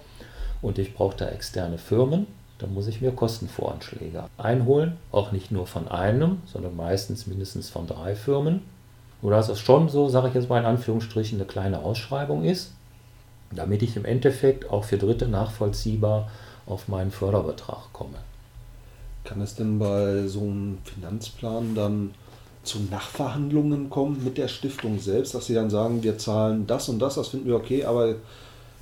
und 0.60 0.78
ich 0.78 0.94
brauche 0.94 1.16
da 1.16 1.28
externe 1.28 1.78
Firmen, 1.78 2.26
dann 2.58 2.74
muss 2.74 2.88
ich 2.88 3.00
mir 3.00 3.12
Kostenvoranschläge 3.12 4.24
einholen. 4.36 4.96
Auch 5.12 5.30
nicht 5.30 5.52
nur 5.52 5.68
von 5.68 5.86
einem, 5.86 6.42
sondern 6.46 6.76
meistens 6.76 7.28
mindestens 7.28 7.70
von 7.70 7.86
drei 7.86 8.16
Firmen. 8.16 8.62
Oder 9.22 9.36
dass 9.36 9.48
es 9.48 9.60
schon 9.60 9.88
so, 9.88 10.08
sage 10.08 10.28
ich 10.28 10.34
jetzt 10.34 10.48
mal 10.48 10.58
in 10.58 10.66
Anführungsstrichen, 10.66 11.38
eine 11.38 11.46
kleine 11.46 11.78
Ausschreibung 11.78 12.44
ist 12.44 12.72
damit 13.50 13.82
ich 13.82 13.96
im 13.96 14.04
Endeffekt 14.04 14.70
auch 14.70 14.84
für 14.84 14.98
Dritte 14.98 15.28
nachvollziehbar 15.28 16.30
auf 16.66 16.88
meinen 16.88 17.10
Förderbetrag 17.10 17.92
komme. 17.92 18.18
Kann 19.28 19.42
es 19.42 19.54
denn 19.54 19.78
bei 19.78 20.26
so 20.26 20.40
einem 20.40 20.78
Finanzplan 20.84 21.74
dann 21.74 22.14
zu 22.62 22.78
Nachverhandlungen 22.90 23.90
kommen 23.90 24.24
mit 24.24 24.38
der 24.38 24.48
Stiftung 24.48 24.98
selbst, 24.98 25.34
dass 25.34 25.46
sie 25.46 25.54
dann 25.54 25.68
sagen, 25.68 26.02
wir 26.02 26.16
zahlen 26.16 26.66
das 26.66 26.88
und 26.88 26.98
das, 26.98 27.16
das 27.16 27.28
finden 27.28 27.46
wir 27.46 27.56
okay, 27.56 27.84
aber 27.84 28.14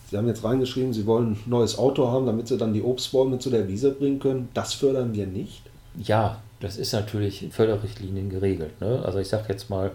Sie 0.08 0.16
haben 0.16 0.28
jetzt 0.28 0.44
reingeschrieben, 0.44 0.92
Sie 0.92 1.04
wollen 1.04 1.32
ein 1.32 1.42
neues 1.46 1.78
Auto 1.78 2.06
haben, 2.12 2.26
damit 2.26 2.46
Sie 2.46 2.56
dann 2.56 2.72
die 2.72 2.82
Obstbäume 2.82 3.40
zu 3.40 3.50
der 3.50 3.66
Wiese 3.66 3.90
bringen 3.90 4.20
können. 4.20 4.48
Das 4.54 4.72
fördern 4.72 5.14
wir 5.14 5.26
nicht? 5.26 5.62
Ja, 5.98 6.40
das 6.60 6.76
ist 6.76 6.92
natürlich 6.92 7.42
in 7.42 7.50
Förderrichtlinien 7.50 8.30
geregelt. 8.30 8.80
Ne? 8.80 9.02
Also 9.04 9.18
ich 9.18 9.26
sage 9.26 9.46
jetzt 9.48 9.68
mal, 9.68 9.90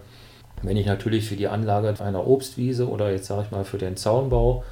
wenn 0.63 0.75
ich 0.75 0.85
natürlich 0.85 1.29
für 1.29 1.37
die 1.37 1.47
Anlage 1.47 1.95
einer 2.03 2.27
Obstwiese 2.27 2.89
oder 2.89 3.09
jetzt 3.09 3.27
sage 3.27 3.43
ich 3.45 3.51
mal 3.51 3.63
für 3.63 3.77
den 3.77 3.95
Zaunbau 3.95 4.65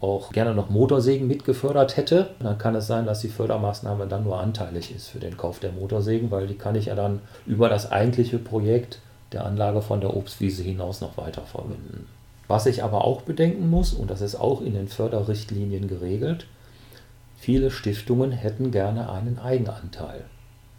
auch 0.00 0.30
gerne 0.32 0.54
noch 0.54 0.68
Motorsägen 0.68 1.26
mitgefördert 1.26 1.96
hätte, 1.96 2.30
dann 2.40 2.58
kann 2.58 2.74
es 2.74 2.86
sein, 2.86 3.06
dass 3.06 3.20
die 3.20 3.28
Fördermaßnahme 3.28 4.06
dann 4.06 4.24
nur 4.24 4.38
anteilig 4.38 4.94
ist 4.94 5.08
für 5.08 5.18
den 5.18 5.36
Kauf 5.36 5.58
der 5.58 5.72
Motorsägen, 5.72 6.30
weil 6.30 6.46
die 6.46 6.58
kann 6.58 6.74
ich 6.74 6.86
ja 6.86 6.94
dann 6.94 7.20
über 7.46 7.68
das 7.68 7.90
eigentliche 7.90 8.38
Projekt 8.38 9.00
der 9.32 9.44
Anlage 9.44 9.82
von 9.82 10.00
der 10.00 10.14
Obstwiese 10.14 10.62
hinaus 10.62 11.00
noch 11.00 11.16
weiter 11.16 11.42
verwenden. 11.42 12.06
Was 12.48 12.66
ich 12.66 12.84
aber 12.84 13.04
auch 13.04 13.22
bedenken 13.22 13.70
muss, 13.70 13.92
und 13.92 14.10
das 14.10 14.20
ist 14.20 14.36
auch 14.36 14.60
in 14.60 14.74
den 14.74 14.88
Förderrichtlinien 14.88 15.88
geregelt, 15.88 16.46
viele 17.38 17.70
Stiftungen 17.70 18.32
hätten 18.32 18.70
gerne 18.70 19.10
einen 19.10 19.38
Eigenanteil. 19.38 20.24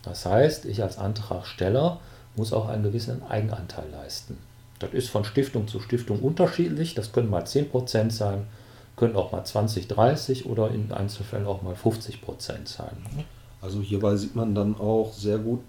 Das 0.03 0.25
heißt, 0.25 0.65
ich 0.65 0.81
als 0.83 0.97
Antragsteller 0.97 1.99
muss 2.35 2.53
auch 2.53 2.69
einen 2.69 2.83
gewissen 2.83 3.23
Eigenanteil 3.27 3.89
leisten. 3.91 4.37
Das 4.79 4.93
ist 4.93 5.09
von 5.09 5.25
Stiftung 5.25 5.67
zu 5.67 5.79
Stiftung 5.79 6.19
unterschiedlich. 6.19 6.93
Das 6.93 7.11
können 7.11 7.29
mal 7.29 7.43
10% 7.43 8.11
sein, 8.11 8.45
können 8.97 9.15
auch 9.15 9.31
mal 9.31 9.45
20, 9.45 9.87
30 9.87 10.47
oder 10.47 10.69
in 10.71 10.91
Einzelfällen 10.91 11.47
auch 11.47 11.61
mal 11.61 11.75
50% 11.75 12.17
sein. 12.65 12.97
Also 13.61 13.79
hierbei 13.79 14.17
sieht 14.17 14.35
man 14.35 14.53
dann 14.53 14.77
auch 14.77 15.13
sehr 15.13 15.37
gut, 15.37 15.61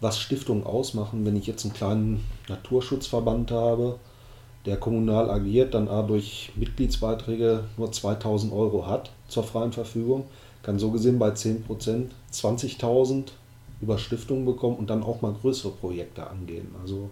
was 0.00 0.18
Stiftungen 0.18 0.64
ausmachen. 0.64 1.26
Wenn 1.26 1.36
ich 1.36 1.46
jetzt 1.46 1.64
einen 1.64 1.74
kleinen 1.74 2.24
Naturschutzverband 2.48 3.50
habe, 3.50 3.98
der 4.64 4.76
kommunal 4.76 5.30
agiert, 5.30 5.74
dann 5.74 5.88
durch 6.06 6.52
Mitgliedsbeiträge 6.54 7.64
nur 7.76 7.92
2000 7.92 8.52
Euro 8.52 8.86
hat 8.86 9.10
zur 9.28 9.42
freien 9.42 9.72
Verfügung, 9.72 10.24
kann 10.62 10.78
so 10.78 10.90
gesehen 10.90 11.18
bei 11.18 11.30
10% 11.30 12.06
20.000 12.32 13.24
über 13.80 13.98
Stiftungen 13.98 14.44
bekommen 14.44 14.76
und 14.76 14.90
dann 14.90 15.02
auch 15.02 15.20
mal 15.20 15.32
größere 15.32 15.72
Projekte 15.72 16.28
angehen. 16.28 16.74
Also 16.80 17.10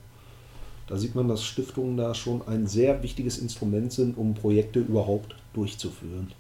da 0.88 0.96
sieht 0.96 1.14
man, 1.14 1.28
dass 1.28 1.44
Stiftungen 1.44 1.96
da 1.96 2.14
schon 2.14 2.42
ein 2.46 2.66
sehr 2.66 3.02
wichtiges 3.02 3.38
Instrument 3.38 3.92
sind, 3.92 4.16
um 4.16 4.34
Projekte 4.34 4.80
überhaupt 4.80 5.34
durchzuführen. 5.54 6.32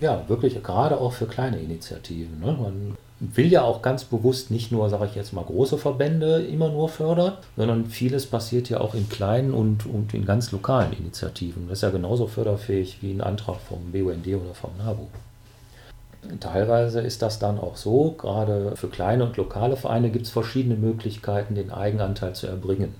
Ja, 0.00 0.28
wirklich, 0.28 0.62
gerade 0.62 0.98
auch 1.00 1.12
für 1.12 1.26
kleine 1.26 1.58
Initiativen. 1.58 2.38
Ne? 2.40 2.56
Man 2.60 2.96
will 3.18 3.50
ja 3.50 3.62
auch 3.62 3.82
ganz 3.82 4.04
bewusst 4.04 4.50
nicht 4.50 4.70
nur, 4.72 4.88
sage 4.90 5.06
ich 5.06 5.14
jetzt 5.14 5.32
mal, 5.32 5.44
große 5.44 5.78
Verbände 5.78 6.42
immer 6.42 6.68
nur 6.68 6.88
fördern, 6.88 7.34
sondern 7.56 7.86
vieles 7.86 8.26
passiert 8.26 8.68
ja 8.68 8.80
auch 8.80 8.94
in 8.94 9.08
kleinen 9.08 9.52
und, 9.52 9.86
und 9.86 10.14
in 10.14 10.24
ganz 10.24 10.52
lokalen 10.52 10.92
Initiativen. 10.92 11.68
Das 11.68 11.78
ist 11.78 11.82
ja 11.82 11.90
genauso 11.90 12.26
förderfähig 12.26 12.98
wie 13.02 13.12
ein 13.12 13.20
Antrag 13.20 13.56
vom 13.60 13.92
BUND 13.92 14.26
oder 14.26 14.54
vom 14.54 14.70
NABU. 14.78 15.06
Teilweise 16.40 17.00
ist 17.00 17.20
das 17.22 17.38
dann 17.38 17.58
auch 17.58 17.76
so, 17.76 18.14
gerade 18.16 18.76
für 18.76 18.88
kleine 18.88 19.24
und 19.24 19.36
lokale 19.36 19.76
Vereine 19.76 20.10
gibt 20.10 20.26
es 20.26 20.32
verschiedene 20.32 20.74
Möglichkeiten, 20.74 21.54
den 21.54 21.70
Eigenanteil 21.70 22.34
zu 22.34 22.46
erbringen. 22.46 22.94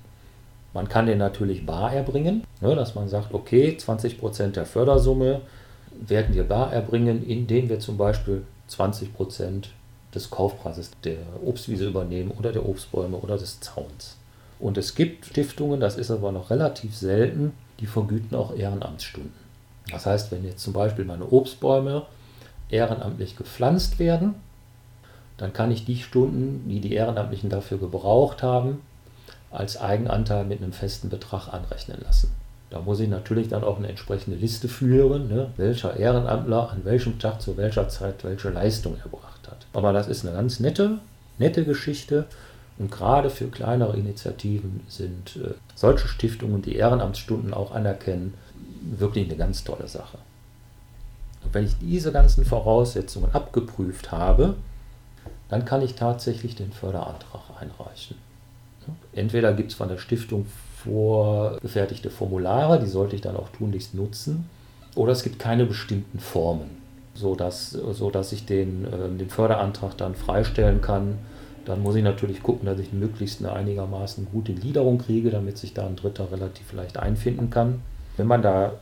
Man 0.75 0.88
kann 0.88 1.07
den 1.07 1.19
natürlich 1.19 1.64
bar 1.64 1.93
erbringen, 1.93 2.45
ne, 2.61 2.75
dass 2.75 2.97
man 2.97 3.09
sagt, 3.09 3.33
okay, 3.33 3.76
20% 3.81 4.49
der 4.49 4.66
Fördersumme 4.66 5.40
werden 5.93 6.35
wir 6.35 6.45
bar 6.45 6.73
erbringen, 6.73 7.25
indem 7.25 7.69
wir 7.69 7.78
zum 7.78 7.97
Beispiel 7.97 8.43
20% 8.69 9.66
des 10.12 10.31
Kaufpreises 10.31 10.90
der 11.04 11.19
Obstwiese 11.45 11.87
übernehmen 11.87 12.33
oder 12.37 12.52
der 12.52 12.69
Obstbäume 12.69 13.16
oder 13.16 13.38
des 13.38 13.61
Zauns. 13.61 14.16
Und 14.59 14.76
es 14.76 14.95
gibt 14.95 15.26
Stiftungen, 15.26 15.81
das 15.81 15.97
ist 15.97 16.11
aber 16.11 16.33
noch 16.33 16.50
relativ 16.50 16.97
selten, 16.97 17.52
die 17.81 17.87
vergüten 17.87 18.37
auch 18.37 18.57
Ehrenamtsstunden. 18.57 19.33
Das 19.90 20.07
heißt, 20.07 20.33
wenn 20.33 20.45
jetzt 20.45 20.62
zum 20.62 20.73
Beispiel 20.73 21.04
meine 21.04 21.31
Obstbäume 21.31 22.07
ehrenamtlich 22.69 23.37
gepflanzt 23.37 23.99
werden, 23.99 24.35
dann 25.37 25.52
kann 25.52 25.71
ich 25.71 25.85
die 25.85 25.99
Stunden, 25.99 26.69
die 26.69 26.81
die 26.81 26.95
Ehrenamtlichen 26.95 27.50
dafür 27.50 27.78
gebraucht 27.78 28.43
haben, 28.43 28.81
als 29.55 29.81
Eigenanteil 29.81 30.45
mit 30.45 30.63
einem 30.63 30.73
festen 30.73 31.09
Betrag 31.09 31.49
anrechnen 31.53 32.01
lassen. 32.03 32.33
Da 32.71 32.81
muss 32.81 32.99
ich 33.01 33.09
natürlich 33.09 33.49
dann 33.49 33.63
auch 33.63 33.79
eine 33.79 33.89
entsprechende 33.89 34.37
Liste 34.37 34.69
führen, 34.69 35.29
ne, 35.29 35.51
welcher 35.57 35.97
Ehrenamtler 35.97 36.71
an 36.71 36.85
welchem 36.85 37.19
Tag 37.19 37.41
zu 37.41 37.57
welcher 37.57 37.89
Zeit 37.89 38.25
welche 38.25 38.51
Leistung 38.51 38.97
erbracht 38.99 39.49
hat. 39.49 39.67
Aber 39.73 39.93
das 39.93 40.09
ist 40.09 40.27
eine 40.27 40.35
ganz 40.35 40.59
nette, 40.61 40.99
nette 41.39 41.65
Geschichte 41.65 42.27
und 42.79 42.91
gerade 42.91 43.31
für 43.31 43.47
kleinere 43.47 43.97
Initiativen 43.97 44.81
sind 44.89 45.37
äh, 45.37 45.55
solche 45.75 46.09
Stiftungen, 46.09 46.63
die 46.63 46.75
Ehrenamtsstunden 46.75 47.55
auch 47.55 47.73
anerkennen, 47.73 48.35
wirklich 48.83 49.27
eine 49.27 49.37
ganz 49.37 49.63
tolle 49.63 49.87
Sache. 49.87 50.19
Und 51.45 51.55
wenn 51.55 51.65
ich 51.65 51.79
diese 51.79 52.11
ganzen 52.11 52.45
Voraussetzungen 52.45 53.33
abgeprüft 53.33 54.11
habe, 54.11 54.57
dann 55.49 55.65
kann 55.65 55.83
ich 55.83 55.95
tatsächlich 55.95 56.57
den 56.57 56.73
Förderantrag 56.73 57.43
einreichen. 57.61 58.17
Entweder 59.12 59.53
gibt 59.53 59.71
es 59.71 59.76
von 59.76 59.88
der 59.88 59.99
Stiftung 59.99 60.47
vorgefertigte 60.85 62.11
Formulare, 62.11 62.79
die 62.79 62.87
sollte 62.87 63.17
ich 63.17 63.23
dann 63.23 63.37
auch 63.37 63.49
tunlichst 63.50 63.95
nutzen, 63.95 64.49
oder 64.95 65.12
es 65.12 65.23
gibt 65.23 65.38
keine 65.38 65.67
bestimmten 65.67 66.19
Formen, 66.19 66.71
sodass, 67.14 67.71
sodass 67.71 68.33
ich 68.33 68.47
den, 68.47 68.85
äh, 68.85 69.19
den 69.19 69.29
Förderantrag 69.31 69.97
dann 69.97 70.14
freistellen 70.14 70.81
kann. 70.81 71.19
Dann 71.64 71.83
muss 71.83 71.97
ich 71.97 72.05
natürlich 72.05 72.43
gucken, 72.43 72.67
dass 72.67 72.79
ich 72.79 72.93
möglichst 72.93 73.41
eine 73.41 73.53
einigermaßen 73.53 74.29
gute 74.31 74.53
Gliederung 74.53 74.99
kriege, 74.99 75.31
damit 75.31 75.57
sich 75.57 75.73
da 75.73 75.87
ein 75.87 75.97
Dritter 75.97 76.31
relativ 76.31 76.73
leicht 76.75 76.99
einfinden 76.99 77.50
kann. 77.50 77.81
Wenn 78.17 78.26
man 78.26 78.43
da 78.43 78.75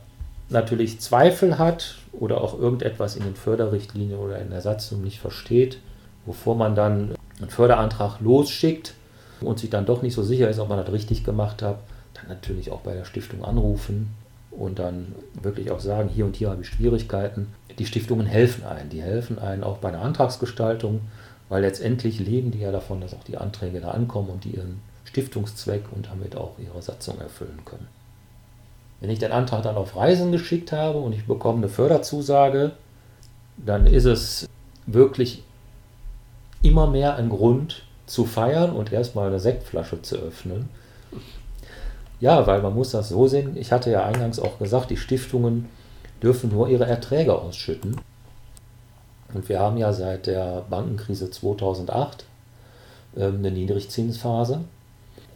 natürlich 0.49 0.99
Zweifel 0.99 1.57
hat 1.57 1.95
oder 2.11 2.41
auch 2.41 2.59
irgendetwas 2.59 3.15
in 3.15 3.23
den 3.23 3.35
Förderrichtlinien 3.35 4.19
oder 4.19 4.39
in 4.39 4.49
der 4.49 4.61
Satzung 4.61 5.01
nicht 5.01 5.19
versteht, 5.19 5.79
bevor 6.25 6.55
man 6.55 6.75
dann 6.75 7.15
einen 7.39 7.49
Förderantrag 7.49 8.19
losschickt 8.19 8.93
und 9.45 9.59
sich 9.59 9.69
dann 9.69 9.85
doch 9.85 10.01
nicht 10.01 10.13
so 10.13 10.23
sicher 10.23 10.49
ist, 10.49 10.59
ob 10.59 10.69
man 10.69 10.77
das 10.77 10.91
richtig 10.91 11.23
gemacht 11.23 11.61
hat, 11.61 11.79
dann 12.13 12.27
natürlich 12.27 12.71
auch 12.71 12.81
bei 12.81 12.93
der 12.93 13.05
Stiftung 13.05 13.43
anrufen 13.43 14.13
und 14.51 14.79
dann 14.79 15.15
wirklich 15.41 15.71
auch 15.71 15.79
sagen, 15.79 16.09
hier 16.09 16.25
und 16.25 16.35
hier 16.35 16.49
habe 16.49 16.61
ich 16.61 16.67
Schwierigkeiten. 16.67 17.53
Die 17.77 17.85
Stiftungen 17.85 18.25
helfen 18.25 18.65
einen, 18.65 18.89
die 18.89 19.01
helfen 19.01 19.39
einen 19.39 19.63
auch 19.63 19.77
bei 19.77 19.91
der 19.91 20.01
Antragsgestaltung, 20.01 21.01
weil 21.49 21.61
letztendlich 21.61 22.19
leben 22.19 22.51
die 22.51 22.59
ja 22.59 22.71
davon, 22.71 23.01
dass 23.01 23.13
auch 23.13 23.23
die 23.23 23.37
Anträge 23.37 23.81
da 23.81 23.91
ankommen 23.91 24.29
und 24.29 24.43
die 24.43 24.51
ihren 24.51 24.81
Stiftungszweck 25.05 25.85
und 25.91 26.07
damit 26.07 26.35
auch 26.35 26.57
ihre 26.59 26.81
Satzung 26.81 27.19
erfüllen 27.19 27.59
können. 27.65 27.87
Wenn 28.99 29.09
ich 29.09 29.19
den 29.19 29.31
Antrag 29.31 29.63
dann 29.63 29.75
auf 29.75 29.95
Reisen 29.95 30.31
geschickt 30.31 30.71
habe 30.71 30.99
und 30.99 31.13
ich 31.13 31.25
bekomme 31.25 31.57
eine 31.57 31.69
Förderzusage, 31.69 32.71
dann 33.57 33.85
ist 33.85 34.05
es 34.05 34.47
wirklich 34.85 35.43
immer 36.61 36.87
mehr 36.87 37.15
ein 37.17 37.29
Grund 37.29 37.83
zu 38.05 38.25
feiern 38.25 38.71
und 38.71 38.91
erstmal 38.91 39.27
eine 39.27 39.39
Sektflasche 39.39 40.01
zu 40.01 40.17
öffnen. 40.17 40.69
Ja, 42.19 42.47
weil 42.47 42.61
man 42.61 42.73
muss 42.73 42.91
das 42.91 43.09
so 43.09 43.27
sehen. 43.27 43.57
Ich 43.57 43.71
hatte 43.71 43.91
ja 43.91 44.05
eingangs 44.05 44.39
auch 44.39 44.59
gesagt, 44.59 44.89
die 44.89 44.97
Stiftungen 44.97 45.67
dürfen 46.21 46.49
nur 46.51 46.69
ihre 46.69 46.85
Erträge 46.85 47.35
ausschütten. 47.35 47.99
Und 49.33 49.49
wir 49.49 49.59
haben 49.59 49.77
ja 49.77 49.91
seit 49.93 50.27
der 50.27 50.63
Bankenkrise 50.69 51.29
2008 51.29 52.25
ähm, 53.17 53.39
eine 53.39 53.51
Niedrigzinsphase. 53.51 54.61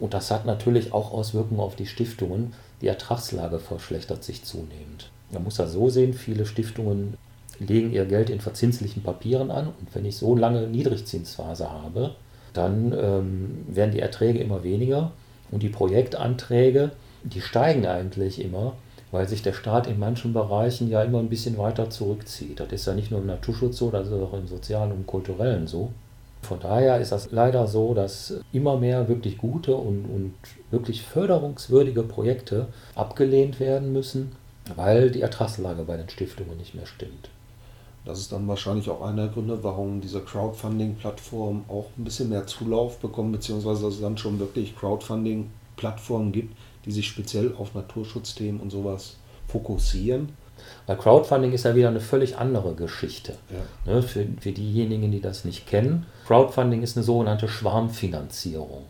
Und 0.00 0.14
das 0.14 0.30
hat 0.30 0.46
natürlich 0.46 0.92
auch 0.92 1.12
Auswirkungen 1.12 1.60
auf 1.60 1.76
die 1.76 1.86
Stiftungen. 1.86 2.54
Die 2.80 2.86
Ertragslage 2.86 3.58
verschlechtert 3.58 4.22
sich 4.22 4.44
zunehmend. 4.44 5.10
Man 5.30 5.44
muss 5.44 5.56
das 5.56 5.72
so 5.72 5.90
sehen, 5.90 6.14
viele 6.14 6.46
Stiftungen 6.46 7.18
legen 7.58 7.92
ihr 7.92 8.06
Geld 8.06 8.30
in 8.30 8.40
verzinslichen 8.40 9.02
Papieren 9.02 9.50
an. 9.50 9.66
Und 9.66 9.94
wenn 9.94 10.04
ich 10.04 10.16
so 10.16 10.36
lange 10.36 10.68
Niedrigzinsphase 10.68 11.70
habe, 11.70 12.14
dann 12.58 12.92
ähm, 12.92 13.64
werden 13.68 13.92
die 13.92 14.00
Erträge 14.00 14.40
immer 14.40 14.64
weniger 14.64 15.12
und 15.50 15.62
die 15.62 15.68
Projektanträge, 15.68 16.90
die 17.22 17.40
steigen 17.40 17.86
eigentlich 17.86 18.42
immer, 18.44 18.74
weil 19.10 19.28
sich 19.28 19.42
der 19.42 19.52
Staat 19.54 19.86
in 19.86 19.98
manchen 19.98 20.32
Bereichen 20.32 20.90
ja 20.90 21.02
immer 21.02 21.20
ein 21.20 21.30
bisschen 21.30 21.56
weiter 21.56 21.88
zurückzieht. 21.88 22.60
Das 22.60 22.70
ist 22.72 22.86
ja 22.86 22.94
nicht 22.94 23.10
nur 23.10 23.20
im 23.20 23.26
Naturschutz 23.26 23.78
so, 23.78 23.90
das 23.90 24.08
ist 24.08 24.12
auch 24.12 24.34
im 24.34 24.48
sozialen 24.48 24.92
und 24.92 25.06
kulturellen 25.06 25.66
so. 25.66 25.90
Von 26.42 26.60
daher 26.60 27.00
ist 27.00 27.12
das 27.12 27.30
leider 27.32 27.66
so, 27.66 27.94
dass 27.94 28.34
immer 28.52 28.76
mehr 28.76 29.08
wirklich 29.08 29.38
gute 29.38 29.74
und, 29.74 30.04
und 30.04 30.34
wirklich 30.70 31.02
förderungswürdige 31.02 32.02
Projekte 32.02 32.66
abgelehnt 32.94 33.58
werden 33.60 33.92
müssen, 33.92 34.32
weil 34.76 35.10
die 35.10 35.22
Ertragslage 35.22 35.82
bei 35.82 35.96
den 35.96 36.08
Stiftungen 36.08 36.56
nicht 36.56 36.74
mehr 36.74 36.86
stimmt. 36.86 37.30
Das 38.08 38.20
ist 38.20 38.32
dann 38.32 38.48
wahrscheinlich 38.48 38.88
auch 38.88 39.02
einer 39.02 39.24
der 39.24 39.32
Gründe, 39.34 39.62
warum 39.62 40.00
diese 40.00 40.22
Crowdfunding-Plattformen 40.22 41.66
auch 41.68 41.90
ein 41.98 42.04
bisschen 42.04 42.30
mehr 42.30 42.46
Zulauf 42.46 42.98
bekommen, 43.00 43.32
beziehungsweise 43.32 43.82
dass 43.82 43.96
es 43.96 44.00
dann 44.00 44.16
schon 44.16 44.38
wirklich 44.38 44.74
Crowdfunding-Plattformen 44.78 46.32
gibt, 46.32 46.56
die 46.86 46.90
sich 46.90 47.06
speziell 47.06 47.54
auf 47.58 47.74
Naturschutzthemen 47.74 48.62
und 48.62 48.70
sowas 48.70 49.16
fokussieren. 49.46 50.30
Weil 50.86 50.96
Crowdfunding 50.96 51.52
ist 51.52 51.66
ja 51.66 51.74
wieder 51.74 51.88
eine 51.88 52.00
völlig 52.00 52.38
andere 52.38 52.74
Geschichte. 52.74 53.34
Ja. 53.50 53.92
Ne, 53.92 54.02
für, 54.02 54.26
für 54.40 54.52
diejenigen, 54.52 55.12
die 55.12 55.20
das 55.20 55.44
nicht 55.44 55.66
kennen. 55.66 56.06
Crowdfunding 56.26 56.82
ist 56.82 56.96
eine 56.96 57.04
sogenannte 57.04 57.46
Schwarmfinanzierung. 57.46 58.84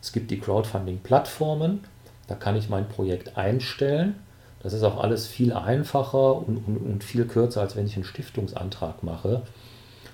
Es 0.00 0.12
gibt 0.12 0.30
die 0.30 0.40
Crowdfunding-Plattformen, 0.40 1.80
da 2.26 2.36
kann 2.36 2.56
ich 2.56 2.70
mein 2.70 2.88
Projekt 2.88 3.36
einstellen. 3.36 4.14
Das 4.62 4.72
ist 4.72 4.82
auch 4.82 5.02
alles 5.02 5.26
viel 5.26 5.52
einfacher 5.52 6.36
und, 6.36 6.58
und, 6.66 6.76
und 6.76 7.04
viel 7.04 7.24
kürzer, 7.26 7.60
als 7.60 7.76
wenn 7.76 7.86
ich 7.86 7.96
einen 7.96 8.04
Stiftungsantrag 8.04 9.02
mache. 9.02 9.42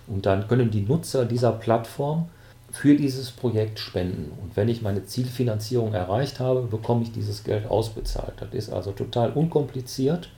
Und 0.06 0.26
dann 0.26 0.48
können 0.48 0.70
die 0.70 0.82
Nutzer 0.82 1.26
dieser 1.26 1.52
Plattform 1.52 2.28
für 2.70 2.96
dieses 2.96 3.30
Projekt 3.30 3.78
spenden. 3.78 4.32
Und 4.42 4.56
wenn 4.56 4.68
ich 4.68 4.82
meine 4.82 5.04
Zielfinanzierung 5.04 5.94
erreicht 5.94 6.40
habe, 6.40 6.62
bekomme 6.62 7.02
ich 7.02 7.12
dieses 7.12 7.44
Geld 7.44 7.66
ausbezahlt. 7.66 8.34
Das 8.40 8.52
ist 8.52 8.70
also 8.70 8.92
total 8.92 9.32
unkompliziert. 9.32 10.30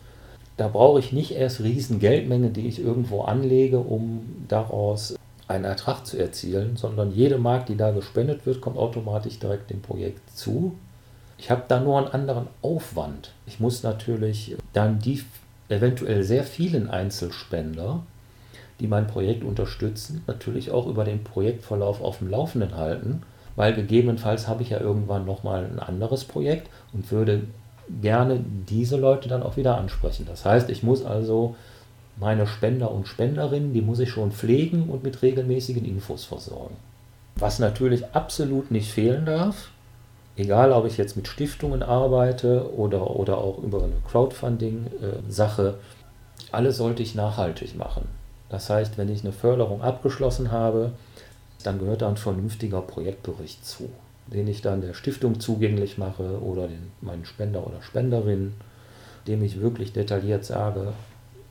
Da 0.56 0.68
brauche 0.68 0.98
ich 0.98 1.12
nicht 1.12 1.32
erst 1.32 1.60
riesen 1.60 2.00
Geldmengen, 2.00 2.52
die 2.52 2.68
ich 2.68 2.80
irgendwo 2.80 3.22
anlege, 3.22 3.78
um 3.78 4.44
daraus 4.48 5.16
einen 5.48 5.64
Ertrag 5.64 6.06
zu 6.06 6.16
erzielen, 6.16 6.76
sondern 6.76 7.12
jede 7.12 7.38
Mark, 7.38 7.66
die 7.66 7.76
da 7.76 7.90
gespendet 7.90 8.46
wird, 8.46 8.60
kommt 8.60 8.76
automatisch 8.76 9.38
direkt 9.38 9.70
dem 9.70 9.82
Projekt 9.82 10.36
zu. 10.36 10.76
Ich 11.40 11.50
habe 11.50 11.64
da 11.66 11.80
nur 11.80 11.98
einen 11.98 12.08
anderen 12.08 12.46
Aufwand. 12.62 13.32
Ich 13.46 13.60
muss 13.60 13.82
natürlich 13.82 14.56
dann 14.72 14.98
die 14.98 15.24
eventuell 15.68 16.22
sehr 16.22 16.44
vielen 16.44 16.90
Einzelspender 16.90 18.02
die 18.80 18.86
mein 18.86 19.06
Projekt 19.06 19.44
unterstützen, 19.44 20.22
natürlich 20.26 20.70
auch 20.70 20.86
über 20.86 21.04
den 21.04 21.22
Projektverlauf 21.22 22.00
auf 22.00 22.18
dem 22.18 22.30
Laufenden 22.30 22.76
halten, 22.76 23.22
weil 23.54 23.74
gegebenenfalls 23.74 24.48
habe 24.48 24.62
ich 24.62 24.70
ja 24.70 24.80
irgendwann 24.80 25.26
nochmal 25.26 25.64
ein 25.64 25.78
anderes 25.78 26.24
Projekt 26.24 26.68
und 26.92 27.10
würde 27.12 27.42
gerne 28.00 28.42
diese 28.68 28.96
Leute 28.96 29.28
dann 29.28 29.42
auch 29.42 29.56
wieder 29.56 29.76
ansprechen. 29.76 30.24
Das 30.26 30.44
heißt, 30.44 30.70
ich 30.70 30.82
muss 30.82 31.04
also 31.04 31.56
meine 32.16 32.46
Spender 32.46 32.90
und 32.90 33.06
Spenderinnen, 33.06 33.74
die 33.74 33.82
muss 33.82 33.98
ich 33.98 34.10
schon 34.10 34.32
pflegen 34.32 34.84
und 34.88 35.04
mit 35.04 35.20
regelmäßigen 35.20 35.84
Infos 35.84 36.24
versorgen. 36.24 36.76
Was 37.36 37.58
natürlich 37.58 38.14
absolut 38.14 38.70
nicht 38.70 38.90
fehlen 38.90 39.26
darf, 39.26 39.70
egal 40.40 40.72
ob 40.72 40.86
ich 40.86 40.96
jetzt 40.96 41.16
mit 41.16 41.28
Stiftungen 41.28 41.82
arbeite 41.82 42.74
oder, 42.74 43.16
oder 43.16 43.38
auch 43.38 43.58
über 43.58 43.82
eine 43.82 43.94
Crowdfunding-Sache, 44.10 45.68
äh, 45.68 46.52
alles 46.52 46.76
sollte 46.76 47.02
ich 47.02 47.14
nachhaltig 47.14 47.76
machen. 47.76 48.08
Das 48.48 48.68
heißt, 48.68 48.98
wenn 48.98 49.08
ich 49.08 49.22
eine 49.22 49.32
Förderung 49.32 49.82
abgeschlossen 49.82 50.50
habe, 50.50 50.92
dann 51.62 51.78
gehört 51.78 52.02
da 52.02 52.08
ein 52.08 52.16
vernünftiger 52.16 52.80
Projektbericht 52.80 53.64
zu, 53.64 53.88
den 54.26 54.48
ich 54.48 54.62
dann 54.62 54.80
der 54.80 54.94
Stiftung 54.94 55.38
zugänglich 55.38 55.98
mache 55.98 56.42
oder 56.42 56.66
den, 56.66 56.90
meinen 57.00 57.24
Spender 57.24 57.66
oder 57.66 57.82
Spenderin, 57.82 58.54
dem 59.26 59.42
ich 59.44 59.60
wirklich 59.60 59.92
detailliert 59.92 60.44
sage, 60.44 60.92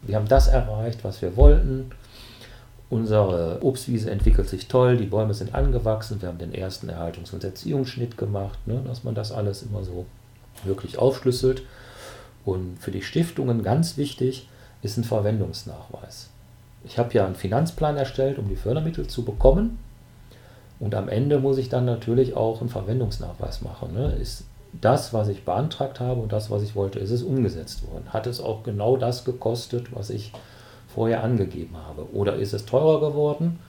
wir 0.02 0.16
haben 0.16 0.28
das 0.28 0.48
erreicht, 0.48 1.04
was 1.04 1.22
wir 1.22 1.36
wollten. 1.36 1.92
Unsere 2.90 3.60
Obstwiese 3.62 4.10
entwickelt 4.10 4.50
sich 4.50 4.68
toll, 4.68 4.98
die 4.98 5.06
Bäume 5.06 5.34
sind 5.34 5.54
angewachsen, 5.54 6.22
wir 6.22 6.30
haben 6.30 6.40
den 6.40 6.54
ersten 6.54 6.90
Erhaltungs- 6.90 7.34
und 7.34 7.44
Erziehungsschnitt 7.44 8.18
gemacht, 8.18 8.58
ne, 8.66 8.82
dass 8.86 9.04
man 9.04 9.14
das 9.14 9.32
alles 9.32 9.62
immer 9.62 9.84
so 9.84 10.06
wirklich 10.64 10.98
aufschlüsselt. 10.98 11.62
Und 12.46 12.78
für 12.80 12.92
die 12.92 13.04
Stiftungen 13.04 13.62
ganz 13.62 13.98
wichtig 13.98 14.50
ist 14.82 14.98
ein 14.98 15.04
Verwendungsnachweis 15.04 16.30
ich 16.84 16.98
habe 16.98 17.14
ja 17.14 17.26
einen 17.26 17.36
Finanzplan 17.36 17.98
erstellt, 17.98 18.38
um 18.38 18.48
die 18.48 18.56
Fördermittel 18.56 19.08
zu 19.08 19.24
bekommen. 19.24 19.80
Und 20.80 20.96
am 20.96 21.10
Ende 21.10 21.40
muss 21.40 21.58
ich 21.58 21.70
dann 21.70 21.86
natürlich 21.86 22.36
auch 22.36 22.62
einen 22.62 22.70
Verwendungsnachweis 22.70 23.62
machen. 23.62 23.94
Ne? 23.94 24.14
Ist 24.14 24.46
das, 24.82 25.14
was 25.14 25.28
ich 25.28 25.44
beantragt 25.44 26.00
habe 26.00 26.22
und 26.22 26.32
das, 26.32 26.50
was 26.50 26.64
ich 26.64 26.76
wollte, 26.76 27.00
ist 27.00 27.12
es 27.12 27.24
umgesetzt 27.24 27.86
worden? 27.92 28.06
Hat 28.14 28.28
es 28.28 28.40
auch 28.40 28.64
genau 28.64 28.96
das 28.96 29.26
gekostet, 29.26 29.94
was 29.94 30.10
ich 30.10 30.32
vorher 31.00 31.24
angegeben 31.24 31.78
habe? 31.78 32.14
Oder 32.14 32.36
ist 32.36 32.52
es 32.52 32.66
teurer 32.66 33.00
geworden? 33.00 33.60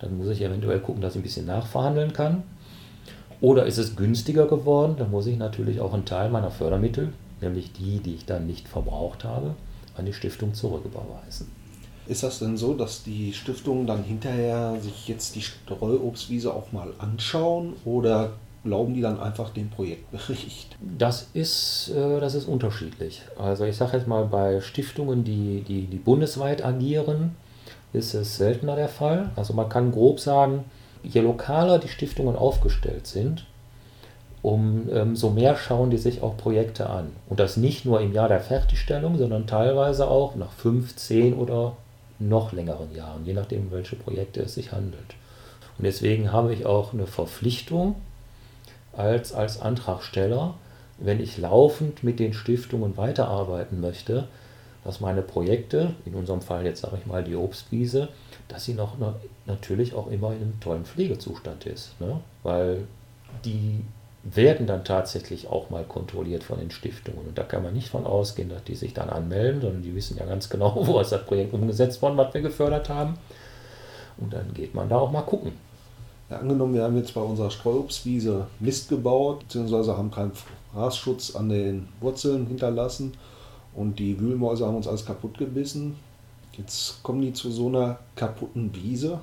Dann 0.00 0.18
muss 0.18 0.28
ich 0.28 0.42
eventuell 0.42 0.80
gucken, 0.80 1.00
dass 1.00 1.14
ich 1.14 1.20
ein 1.20 1.22
bisschen 1.22 1.46
nachverhandeln 1.46 2.12
kann. 2.12 2.42
Oder 3.40 3.64
ist 3.64 3.78
es 3.78 3.96
günstiger 3.96 4.46
geworden? 4.46 4.96
Dann 4.98 5.10
muss 5.10 5.26
ich 5.26 5.38
natürlich 5.38 5.80
auch 5.80 5.94
einen 5.94 6.04
Teil 6.04 6.28
meiner 6.28 6.50
Fördermittel, 6.50 7.14
nämlich 7.40 7.72
die, 7.72 8.00
die 8.00 8.16
ich 8.16 8.26
dann 8.26 8.46
nicht 8.46 8.68
verbraucht 8.68 9.24
habe, 9.24 9.54
an 9.96 10.04
die 10.04 10.12
Stiftung 10.12 10.52
zurücküberweisen. 10.52 11.46
Ist 12.06 12.22
das 12.22 12.40
denn 12.40 12.58
so, 12.58 12.74
dass 12.74 13.02
die 13.02 13.32
Stiftungen 13.32 13.86
dann 13.86 14.04
hinterher 14.04 14.76
sich 14.82 15.08
jetzt 15.08 15.36
die 15.36 15.40
Streuobstwiese 15.40 16.52
auch 16.52 16.70
mal 16.72 16.92
anschauen 16.98 17.76
oder 17.86 18.34
glauben 18.64 18.94
die 18.94 19.00
dann 19.00 19.20
einfach 19.20 19.50
dem 19.50 19.70
Projektbericht? 19.70 20.76
Das 20.98 21.28
ist, 21.34 21.90
äh, 21.94 22.20
das 22.20 22.34
ist 22.34 22.46
unterschiedlich. 22.46 23.22
Also 23.38 23.64
ich 23.64 23.76
sage 23.76 23.96
jetzt 23.96 24.06
mal, 24.06 24.26
bei 24.26 24.60
Stiftungen, 24.60 25.24
die, 25.24 25.64
die, 25.66 25.86
die 25.86 25.96
bundesweit 25.96 26.64
agieren, 26.64 27.36
ist 27.92 28.14
es 28.14 28.36
seltener 28.36 28.76
der 28.76 28.88
Fall. 28.88 29.30
Also 29.36 29.54
man 29.54 29.68
kann 29.68 29.92
grob 29.92 30.20
sagen, 30.20 30.64
je 31.02 31.20
lokaler 31.20 31.78
die 31.78 31.88
Stiftungen 31.88 32.36
aufgestellt 32.36 33.06
sind, 33.06 33.46
umso 34.42 35.28
ähm, 35.28 35.34
mehr 35.34 35.56
schauen 35.56 35.90
die 35.90 35.96
sich 35.96 36.22
auch 36.22 36.36
Projekte 36.36 36.90
an. 36.90 37.10
Und 37.28 37.40
das 37.40 37.56
nicht 37.56 37.84
nur 37.84 38.00
im 38.00 38.12
Jahr 38.12 38.28
der 38.28 38.40
Fertigstellung, 38.40 39.16
sondern 39.16 39.46
teilweise 39.46 40.08
auch 40.08 40.34
nach 40.36 40.52
5, 40.52 40.96
10 40.96 41.34
oder 41.34 41.76
noch 42.18 42.52
längeren 42.52 42.94
Jahren, 42.94 43.24
je 43.24 43.32
nachdem, 43.32 43.70
welche 43.70 43.96
Projekte 43.96 44.42
es 44.42 44.54
sich 44.54 44.72
handelt. 44.72 45.16
Und 45.78 45.84
deswegen 45.84 46.30
habe 46.30 46.52
ich 46.52 46.66
auch 46.66 46.92
eine 46.92 47.06
Verpflichtung 47.06 47.96
als, 48.96 49.32
als 49.32 49.60
Antragsteller, 49.60 50.54
wenn 50.98 51.20
ich 51.20 51.38
laufend 51.38 52.04
mit 52.04 52.18
den 52.18 52.32
Stiftungen 52.32 52.96
weiterarbeiten 52.96 53.80
möchte, 53.80 54.28
dass 54.84 55.00
meine 55.00 55.22
Projekte, 55.22 55.94
in 56.04 56.14
unserem 56.14 56.42
Fall 56.42 56.64
jetzt 56.64 56.82
sage 56.82 56.98
ich 57.00 57.06
mal 57.06 57.24
die 57.24 57.36
Obstwiese, 57.36 58.08
dass 58.48 58.64
sie 58.64 58.74
noch 58.74 58.96
natürlich 59.46 59.94
auch 59.94 60.08
immer 60.08 60.32
in 60.32 60.42
einem 60.42 60.60
tollen 60.60 60.84
Pflegezustand 60.84 61.66
ist. 61.66 61.98
Ne? 62.00 62.20
Weil 62.42 62.86
die 63.44 63.80
werden 64.22 64.66
dann 64.66 64.84
tatsächlich 64.84 65.48
auch 65.48 65.70
mal 65.70 65.84
kontrolliert 65.84 66.44
von 66.44 66.58
den 66.58 66.70
Stiftungen. 66.70 67.26
Und 67.26 67.36
da 67.36 67.42
kann 67.42 67.62
man 67.62 67.74
nicht 67.74 67.88
von 67.88 68.06
ausgehen, 68.06 68.48
dass 68.48 68.64
die 68.64 68.74
sich 68.74 68.94
dann 68.94 69.10
anmelden, 69.10 69.60
sondern 69.60 69.82
die 69.82 69.94
wissen 69.94 70.16
ja 70.16 70.24
ganz 70.24 70.48
genau, 70.48 70.74
wo 70.86 71.00
ist 71.00 71.12
das 71.12 71.24
Projekt 71.24 71.52
umgesetzt 71.52 72.00
worden, 72.00 72.16
was 72.16 72.32
wir 72.32 72.40
gefördert 72.42 72.88
haben. 72.88 73.18
Und 74.16 74.32
dann 74.32 74.54
geht 74.54 74.74
man 74.74 74.88
da 74.88 74.98
auch 74.98 75.10
mal 75.10 75.22
gucken. 75.22 75.52
Ja, 76.30 76.38
angenommen, 76.38 76.74
wir 76.74 76.84
haben 76.84 76.96
jetzt 76.96 77.14
bei 77.14 77.20
unserer 77.20 77.50
Streuobstwiese 77.50 78.46
Mist 78.60 78.88
gebaut, 78.88 79.40
beziehungsweise 79.40 79.96
haben 79.96 80.10
keinen 80.10 80.32
Fraßschutz 80.72 81.34
an 81.36 81.48
den 81.48 81.88
Wurzeln 82.00 82.46
hinterlassen 82.46 83.12
und 83.74 83.98
die 83.98 84.18
Wühlmäuse 84.18 84.66
haben 84.66 84.76
uns 84.76 84.88
alles 84.88 85.04
kaputt 85.04 85.36
gebissen. 85.38 85.96
Jetzt 86.56 87.02
kommen 87.02 87.20
die 87.20 87.32
zu 87.32 87.50
so 87.50 87.68
einer 87.68 87.98
kaputten 88.16 88.74
Wiese, 88.74 89.20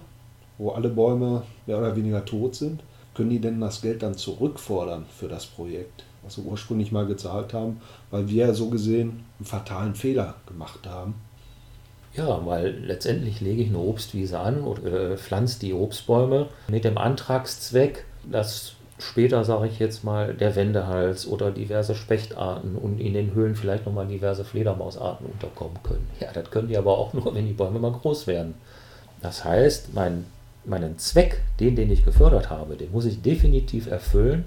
wo 0.58 0.72
alle 0.72 0.90
Bäume 0.90 1.44
mehr 1.66 1.80
oder 1.80 1.96
weniger 1.96 2.24
tot 2.24 2.56
sind 2.56 2.82
können 3.14 3.30
die 3.30 3.40
denn 3.40 3.60
das 3.60 3.82
Geld 3.82 4.04
dann 4.04 4.16
zurückfordern 4.16 5.06
für 5.18 5.28
das 5.28 5.46
Projekt, 5.46 6.06
was 6.24 6.36
sie 6.36 6.42
ursprünglich 6.42 6.92
mal 6.92 7.06
gezahlt 7.06 7.54
haben, 7.54 7.82
weil 8.10 8.28
wir 8.30 8.54
so 8.54 8.70
gesehen 8.70 9.26
einen 9.40 9.46
fatalen 9.46 9.96
Fehler 9.96 10.36
gemacht 10.48 10.88
haben? 10.88 11.16
Ja, 12.14 12.46
weil 12.46 12.72
letztendlich 12.84 13.40
lege 13.40 13.62
ich 13.62 13.70
eine 13.70 13.80
Obstwiese 13.80 14.40
an 14.40 14.64
oder 14.64 15.12
äh, 15.12 15.18
pflanze 15.18 15.60
die 15.60 15.74
Obstbäume 15.74 16.48
mit 16.68 16.84
dem 16.84 16.98
Antragszweck, 16.98 18.06
das 18.30 18.74
später, 19.00 19.44
sage 19.44 19.68
ich 19.68 19.80
jetzt 19.80 20.04
mal, 20.04 20.34
der 20.34 20.56
Wendehals 20.56 21.26
oder 21.28 21.52
diverse 21.52 21.96
Spechtarten 21.96 22.76
und 22.76 23.00
in 23.00 23.14
den 23.14 23.34
Höhlen 23.34 23.56
vielleicht 23.56 23.86
nochmal 23.86 24.08
diverse 24.08 24.44
Fledermausarten 24.44 25.26
unterkommen 25.26 25.78
können. 25.84 26.08
Ja, 26.20 26.32
das 26.34 26.52
können 26.52 26.68
die 26.68 26.78
aber 26.78 26.98
auch 26.98 27.14
nur, 27.14 27.34
wenn 27.34 27.48
die 27.48 27.54
Bäume 27.54 27.80
mal 27.80 27.92
groß 27.92 28.28
werden. 28.28 28.56
Das 29.22 29.46
heißt, 29.46 29.94
mein, 29.94 30.26
meinen 30.66 30.98
Zweck, 31.00 31.42
den, 31.60 31.76
den 31.76 31.92
ich 31.92 32.06
gefördert 32.06 32.50
habe, 32.50 32.76
den 32.76 32.92
muss 32.92 33.06
ich 33.06 33.22
definitiv 33.22 33.88
erfüllen, 33.88 34.46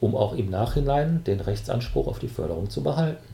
um 0.00 0.14
auch 0.14 0.34
im 0.36 0.50
Nachhinein 0.50 1.24
den 1.24 1.40
Rechtsanspruch 1.40 2.06
auf 2.06 2.18
die 2.18 2.28
Förderung 2.28 2.70
zu 2.70 2.82
behalten. 2.82 3.33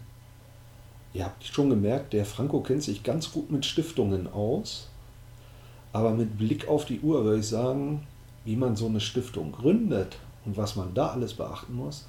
Ihr 1.13 1.25
habt 1.25 1.45
schon 1.45 1.71
gemerkt, 1.71 2.13
der 2.13 2.25
Franco 2.25 2.61
kennt 2.61 2.83
sich 2.83 3.03
ganz 3.03 3.33
gut 3.33 3.51
mit 3.51 3.67
Stiftungen 3.67 4.33
aus. 4.33 4.89
Aber 5.93 6.13
mit 6.13 6.39
Blick 6.39 6.69
auf 6.69 6.85
die 6.85 7.01
Uhr 7.01 7.25
würde 7.25 7.41
ich 7.41 7.49
sagen, 7.49 8.07
wie 8.45 8.57
man 8.57 8.77
so 8.77 8.87
eine 8.87 9.01
Stiftung 9.01 9.53
gründet 9.53 10.19
und 10.45 10.57
was 10.57 10.77
man 10.77 10.95
da 10.95 11.09
alles 11.09 11.35
beachten 11.35 11.75
muss, 11.75 12.07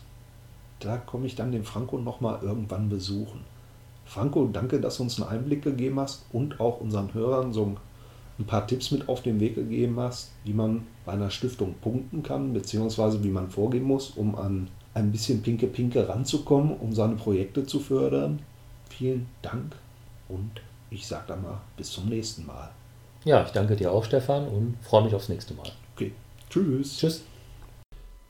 da 0.80 0.98
komme 0.98 1.26
ich 1.26 1.36
dann 1.36 1.52
den 1.52 1.64
Franco 1.64 1.98
nochmal 1.98 2.40
irgendwann 2.42 2.90
besuchen. 2.90 3.42
Franco, 4.06 4.50
danke, 4.52 4.80
dass 4.80 4.98
du 4.98 5.04
uns 5.04 5.22
einen 5.22 5.32
Einblick 5.32 5.64
gegeben 5.64 6.00
hast 6.00 6.26
und 6.32 6.60
auch 6.60 6.80
unseren 6.80 7.14
Hörern 7.14 7.54
so 7.54 7.76
ein 8.38 8.46
paar 8.46 8.68
Tipps 8.68 8.92
mit 8.92 9.08
auf 9.10 9.22
den 9.22 9.40
Weg 9.40 9.56
gegeben 9.56 10.00
hast, 10.00 10.32
wie 10.44 10.54
man 10.54 10.86
bei 11.06 11.14
einer 11.14 11.30
Stiftung 11.30 11.76
punkten 11.82 12.24
kann, 12.24 12.54
beziehungsweise 12.54 13.24
wie 13.24 13.30
man 13.30 13.50
vorgehen 13.50 13.84
muss, 13.84 14.12
um 14.12 14.36
an 14.36 14.68
ein 14.94 15.12
bisschen 15.12 15.42
Pinke 15.42 15.68
Pinke 15.68 16.08
ranzukommen, 16.10 16.76
um 16.78 16.94
seine 16.94 17.16
Projekte 17.16 17.66
zu 17.66 17.80
fördern. 17.80 18.40
Vielen 18.98 19.28
Dank 19.42 19.76
und 20.28 20.62
ich 20.90 21.08
sage 21.08 21.24
dann 21.28 21.44
mal 21.44 21.62
bis 21.78 21.92
zum 21.92 22.08
nächsten 22.10 22.46
Mal. 22.46 22.72
Ja, 23.24 23.44
ich 23.44 23.52
danke 23.52 23.76
dir 23.76 23.92
auch, 23.92 24.04
Stefan, 24.04 24.48
und 24.48 24.78
freue 24.82 25.04
mich 25.04 25.16
aufs 25.16 25.30
nächste 25.30 25.54
Mal. 25.54 25.72
Okay, 25.96 26.12
tschüss. 26.50 26.98
Tschüss. 26.98 27.24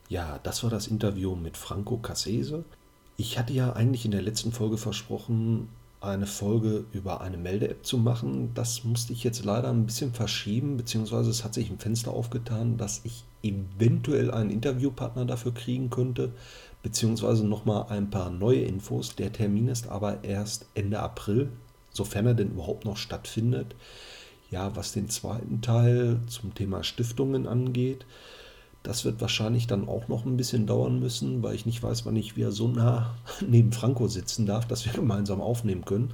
Ja, 0.08 0.38
das 0.42 0.62
war 0.62 0.70
das 0.70 0.86
Interview 0.86 1.34
mit 1.34 1.56
Franco 1.56 1.96
Cassese. 1.96 2.64
Ich 3.16 3.38
hatte 3.38 3.52
ja 3.52 3.72
eigentlich 3.72 4.04
in 4.04 4.10
der 4.10 4.22
letzten 4.22 4.52
Folge 4.52 4.76
versprochen, 4.76 5.68
eine 6.00 6.26
Folge 6.26 6.84
über 6.92 7.20
eine 7.20 7.38
Melde-App 7.38 7.86
zu 7.86 7.96
machen. 7.96 8.52
Das 8.54 8.84
musste 8.84 9.12
ich 9.12 9.24
jetzt 9.24 9.44
leider 9.44 9.70
ein 9.70 9.86
bisschen 9.86 10.12
verschieben, 10.12 10.76
beziehungsweise 10.76 11.30
es 11.30 11.44
hat 11.44 11.54
sich 11.54 11.70
ein 11.70 11.78
Fenster 11.78 12.12
aufgetan, 12.12 12.76
dass 12.76 13.00
ich 13.04 13.24
eventuell 13.42 14.30
einen 14.30 14.50
Interviewpartner 14.50 15.24
dafür 15.24 15.54
kriegen 15.54 15.90
könnte, 15.90 16.32
beziehungsweise 16.82 17.46
nochmal 17.46 17.86
ein 17.88 18.10
paar 18.10 18.30
neue 18.30 18.62
Infos. 18.62 19.14
Der 19.14 19.32
Termin 19.32 19.68
ist 19.68 19.88
aber 19.88 20.24
erst 20.24 20.66
Ende 20.74 21.00
April, 21.00 21.48
sofern 21.92 22.26
er 22.26 22.34
denn 22.34 22.50
überhaupt 22.50 22.84
noch 22.84 22.96
stattfindet. 22.96 23.74
Ja, 24.50 24.76
was 24.76 24.92
den 24.92 25.08
zweiten 25.08 25.62
Teil 25.62 26.20
zum 26.26 26.54
Thema 26.54 26.84
Stiftungen 26.84 27.46
angeht, 27.46 28.04
das 28.82 29.04
wird 29.04 29.20
wahrscheinlich 29.20 29.66
dann 29.66 29.88
auch 29.88 30.08
noch 30.08 30.24
ein 30.24 30.36
bisschen 30.36 30.66
dauern 30.66 30.98
müssen, 30.98 31.42
weil 31.42 31.54
ich 31.54 31.66
nicht 31.66 31.82
weiß, 31.82 32.04
wann 32.04 32.16
ich 32.16 32.36
wieder 32.36 32.50
so 32.50 32.68
nah 32.68 33.14
neben 33.48 33.72
Franco 33.72 34.08
sitzen 34.08 34.44
darf, 34.46 34.66
dass 34.66 34.84
wir 34.84 34.92
gemeinsam 35.00 35.40
aufnehmen 35.40 35.84
können. 35.84 36.12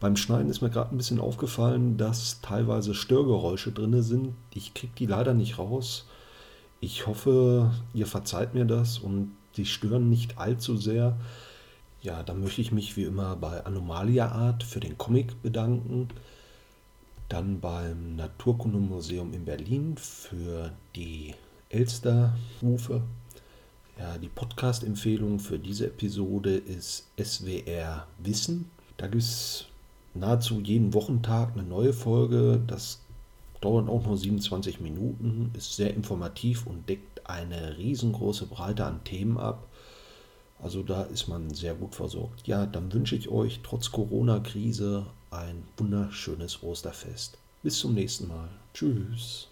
Beim 0.00 0.16
Schneiden 0.16 0.50
ist 0.50 0.60
mir 0.60 0.70
gerade 0.70 0.94
ein 0.94 0.98
bisschen 0.98 1.20
aufgefallen, 1.20 1.96
dass 1.96 2.40
teilweise 2.42 2.94
Störgeräusche 2.94 3.72
drin 3.72 4.02
sind. 4.02 4.34
Ich 4.54 4.74
kriege 4.74 4.92
die 4.98 5.06
leider 5.06 5.32
nicht 5.32 5.58
raus. 5.58 6.06
Ich 6.80 7.06
hoffe, 7.06 7.72
ihr 7.94 8.06
verzeiht 8.06 8.54
mir 8.54 8.66
das 8.66 8.98
und 8.98 9.32
die 9.56 9.66
stören 9.66 10.08
nicht 10.08 10.38
allzu 10.38 10.76
sehr. 10.76 11.16
Ja, 12.02 12.22
dann 12.22 12.40
möchte 12.40 12.60
ich 12.60 12.72
mich 12.72 12.96
wie 12.96 13.04
immer 13.04 13.36
bei 13.36 13.64
Anomalia 13.64 14.28
Art 14.30 14.62
für 14.62 14.80
den 14.80 14.96
Comic 14.98 15.42
bedanken. 15.42 16.08
Dann 17.28 17.60
beim 17.60 18.16
Naturkundemuseum 18.16 19.32
in 19.34 19.44
Berlin 19.44 19.96
für 19.96 20.72
die 20.94 21.34
Elsterrufe. 21.70 23.02
Ja, 23.98 24.18
die 24.18 24.28
Podcast-Empfehlung 24.28 25.40
für 25.40 25.58
diese 25.58 25.86
Episode 25.86 26.56
ist 26.56 27.08
SWR 27.18 28.06
Wissen. 28.18 28.70
Da 28.98 29.06
gibt 29.06 29.22
es 29.22 29.66
nahezu 30.14 30.60
jeden 30.60 30.94
Wochentag 30.94 31.54
eine 31.54 31.62
neue 31.62 31.92
Folge. 31.92 32.62
Das 32.66 33.00
dauert 33.60 33.88
auch 33.88 34.04
nur 34.04 34.16
27 34.16 34.80
Minuten, 34.80 35.50
ist 35.56 35.74
sehr 35.74 35.94
informativ 35.94 36.66
und 36.66 36.88
deckt 36.88 37.15
eine 37.28 37.76
riesengroße 37.76 38.46
Breite 38.46 38.84
an 38.84 39.04
Themen 39.04 39.38
ab. 39.38 39.68
Also 40.58 40.82
da 40.82 41.02
ist 41.02 41.28
man 41.28 41.52
sehr 41.52 41.74
gut 41.74 41.94
versorgt. 41.94 42.46
Ja, 42.46 42.66
dann 42.66 42.92
wünsche 42.92 43.16
ich 43.16 43.28
euch 43.28 43.60
trotz 43.62 43.90
Corona-Krise 43.90 45.06
ein 45.30 45.64
wunderschönes 45.76 46.62
Osterfest. 46.62 47.36
Bis 47.62 47.78
zum 47.78 47.94
nächsten 47.94 48.28
Mal. 48.28 48.48
Tschüss. 48.72 49.48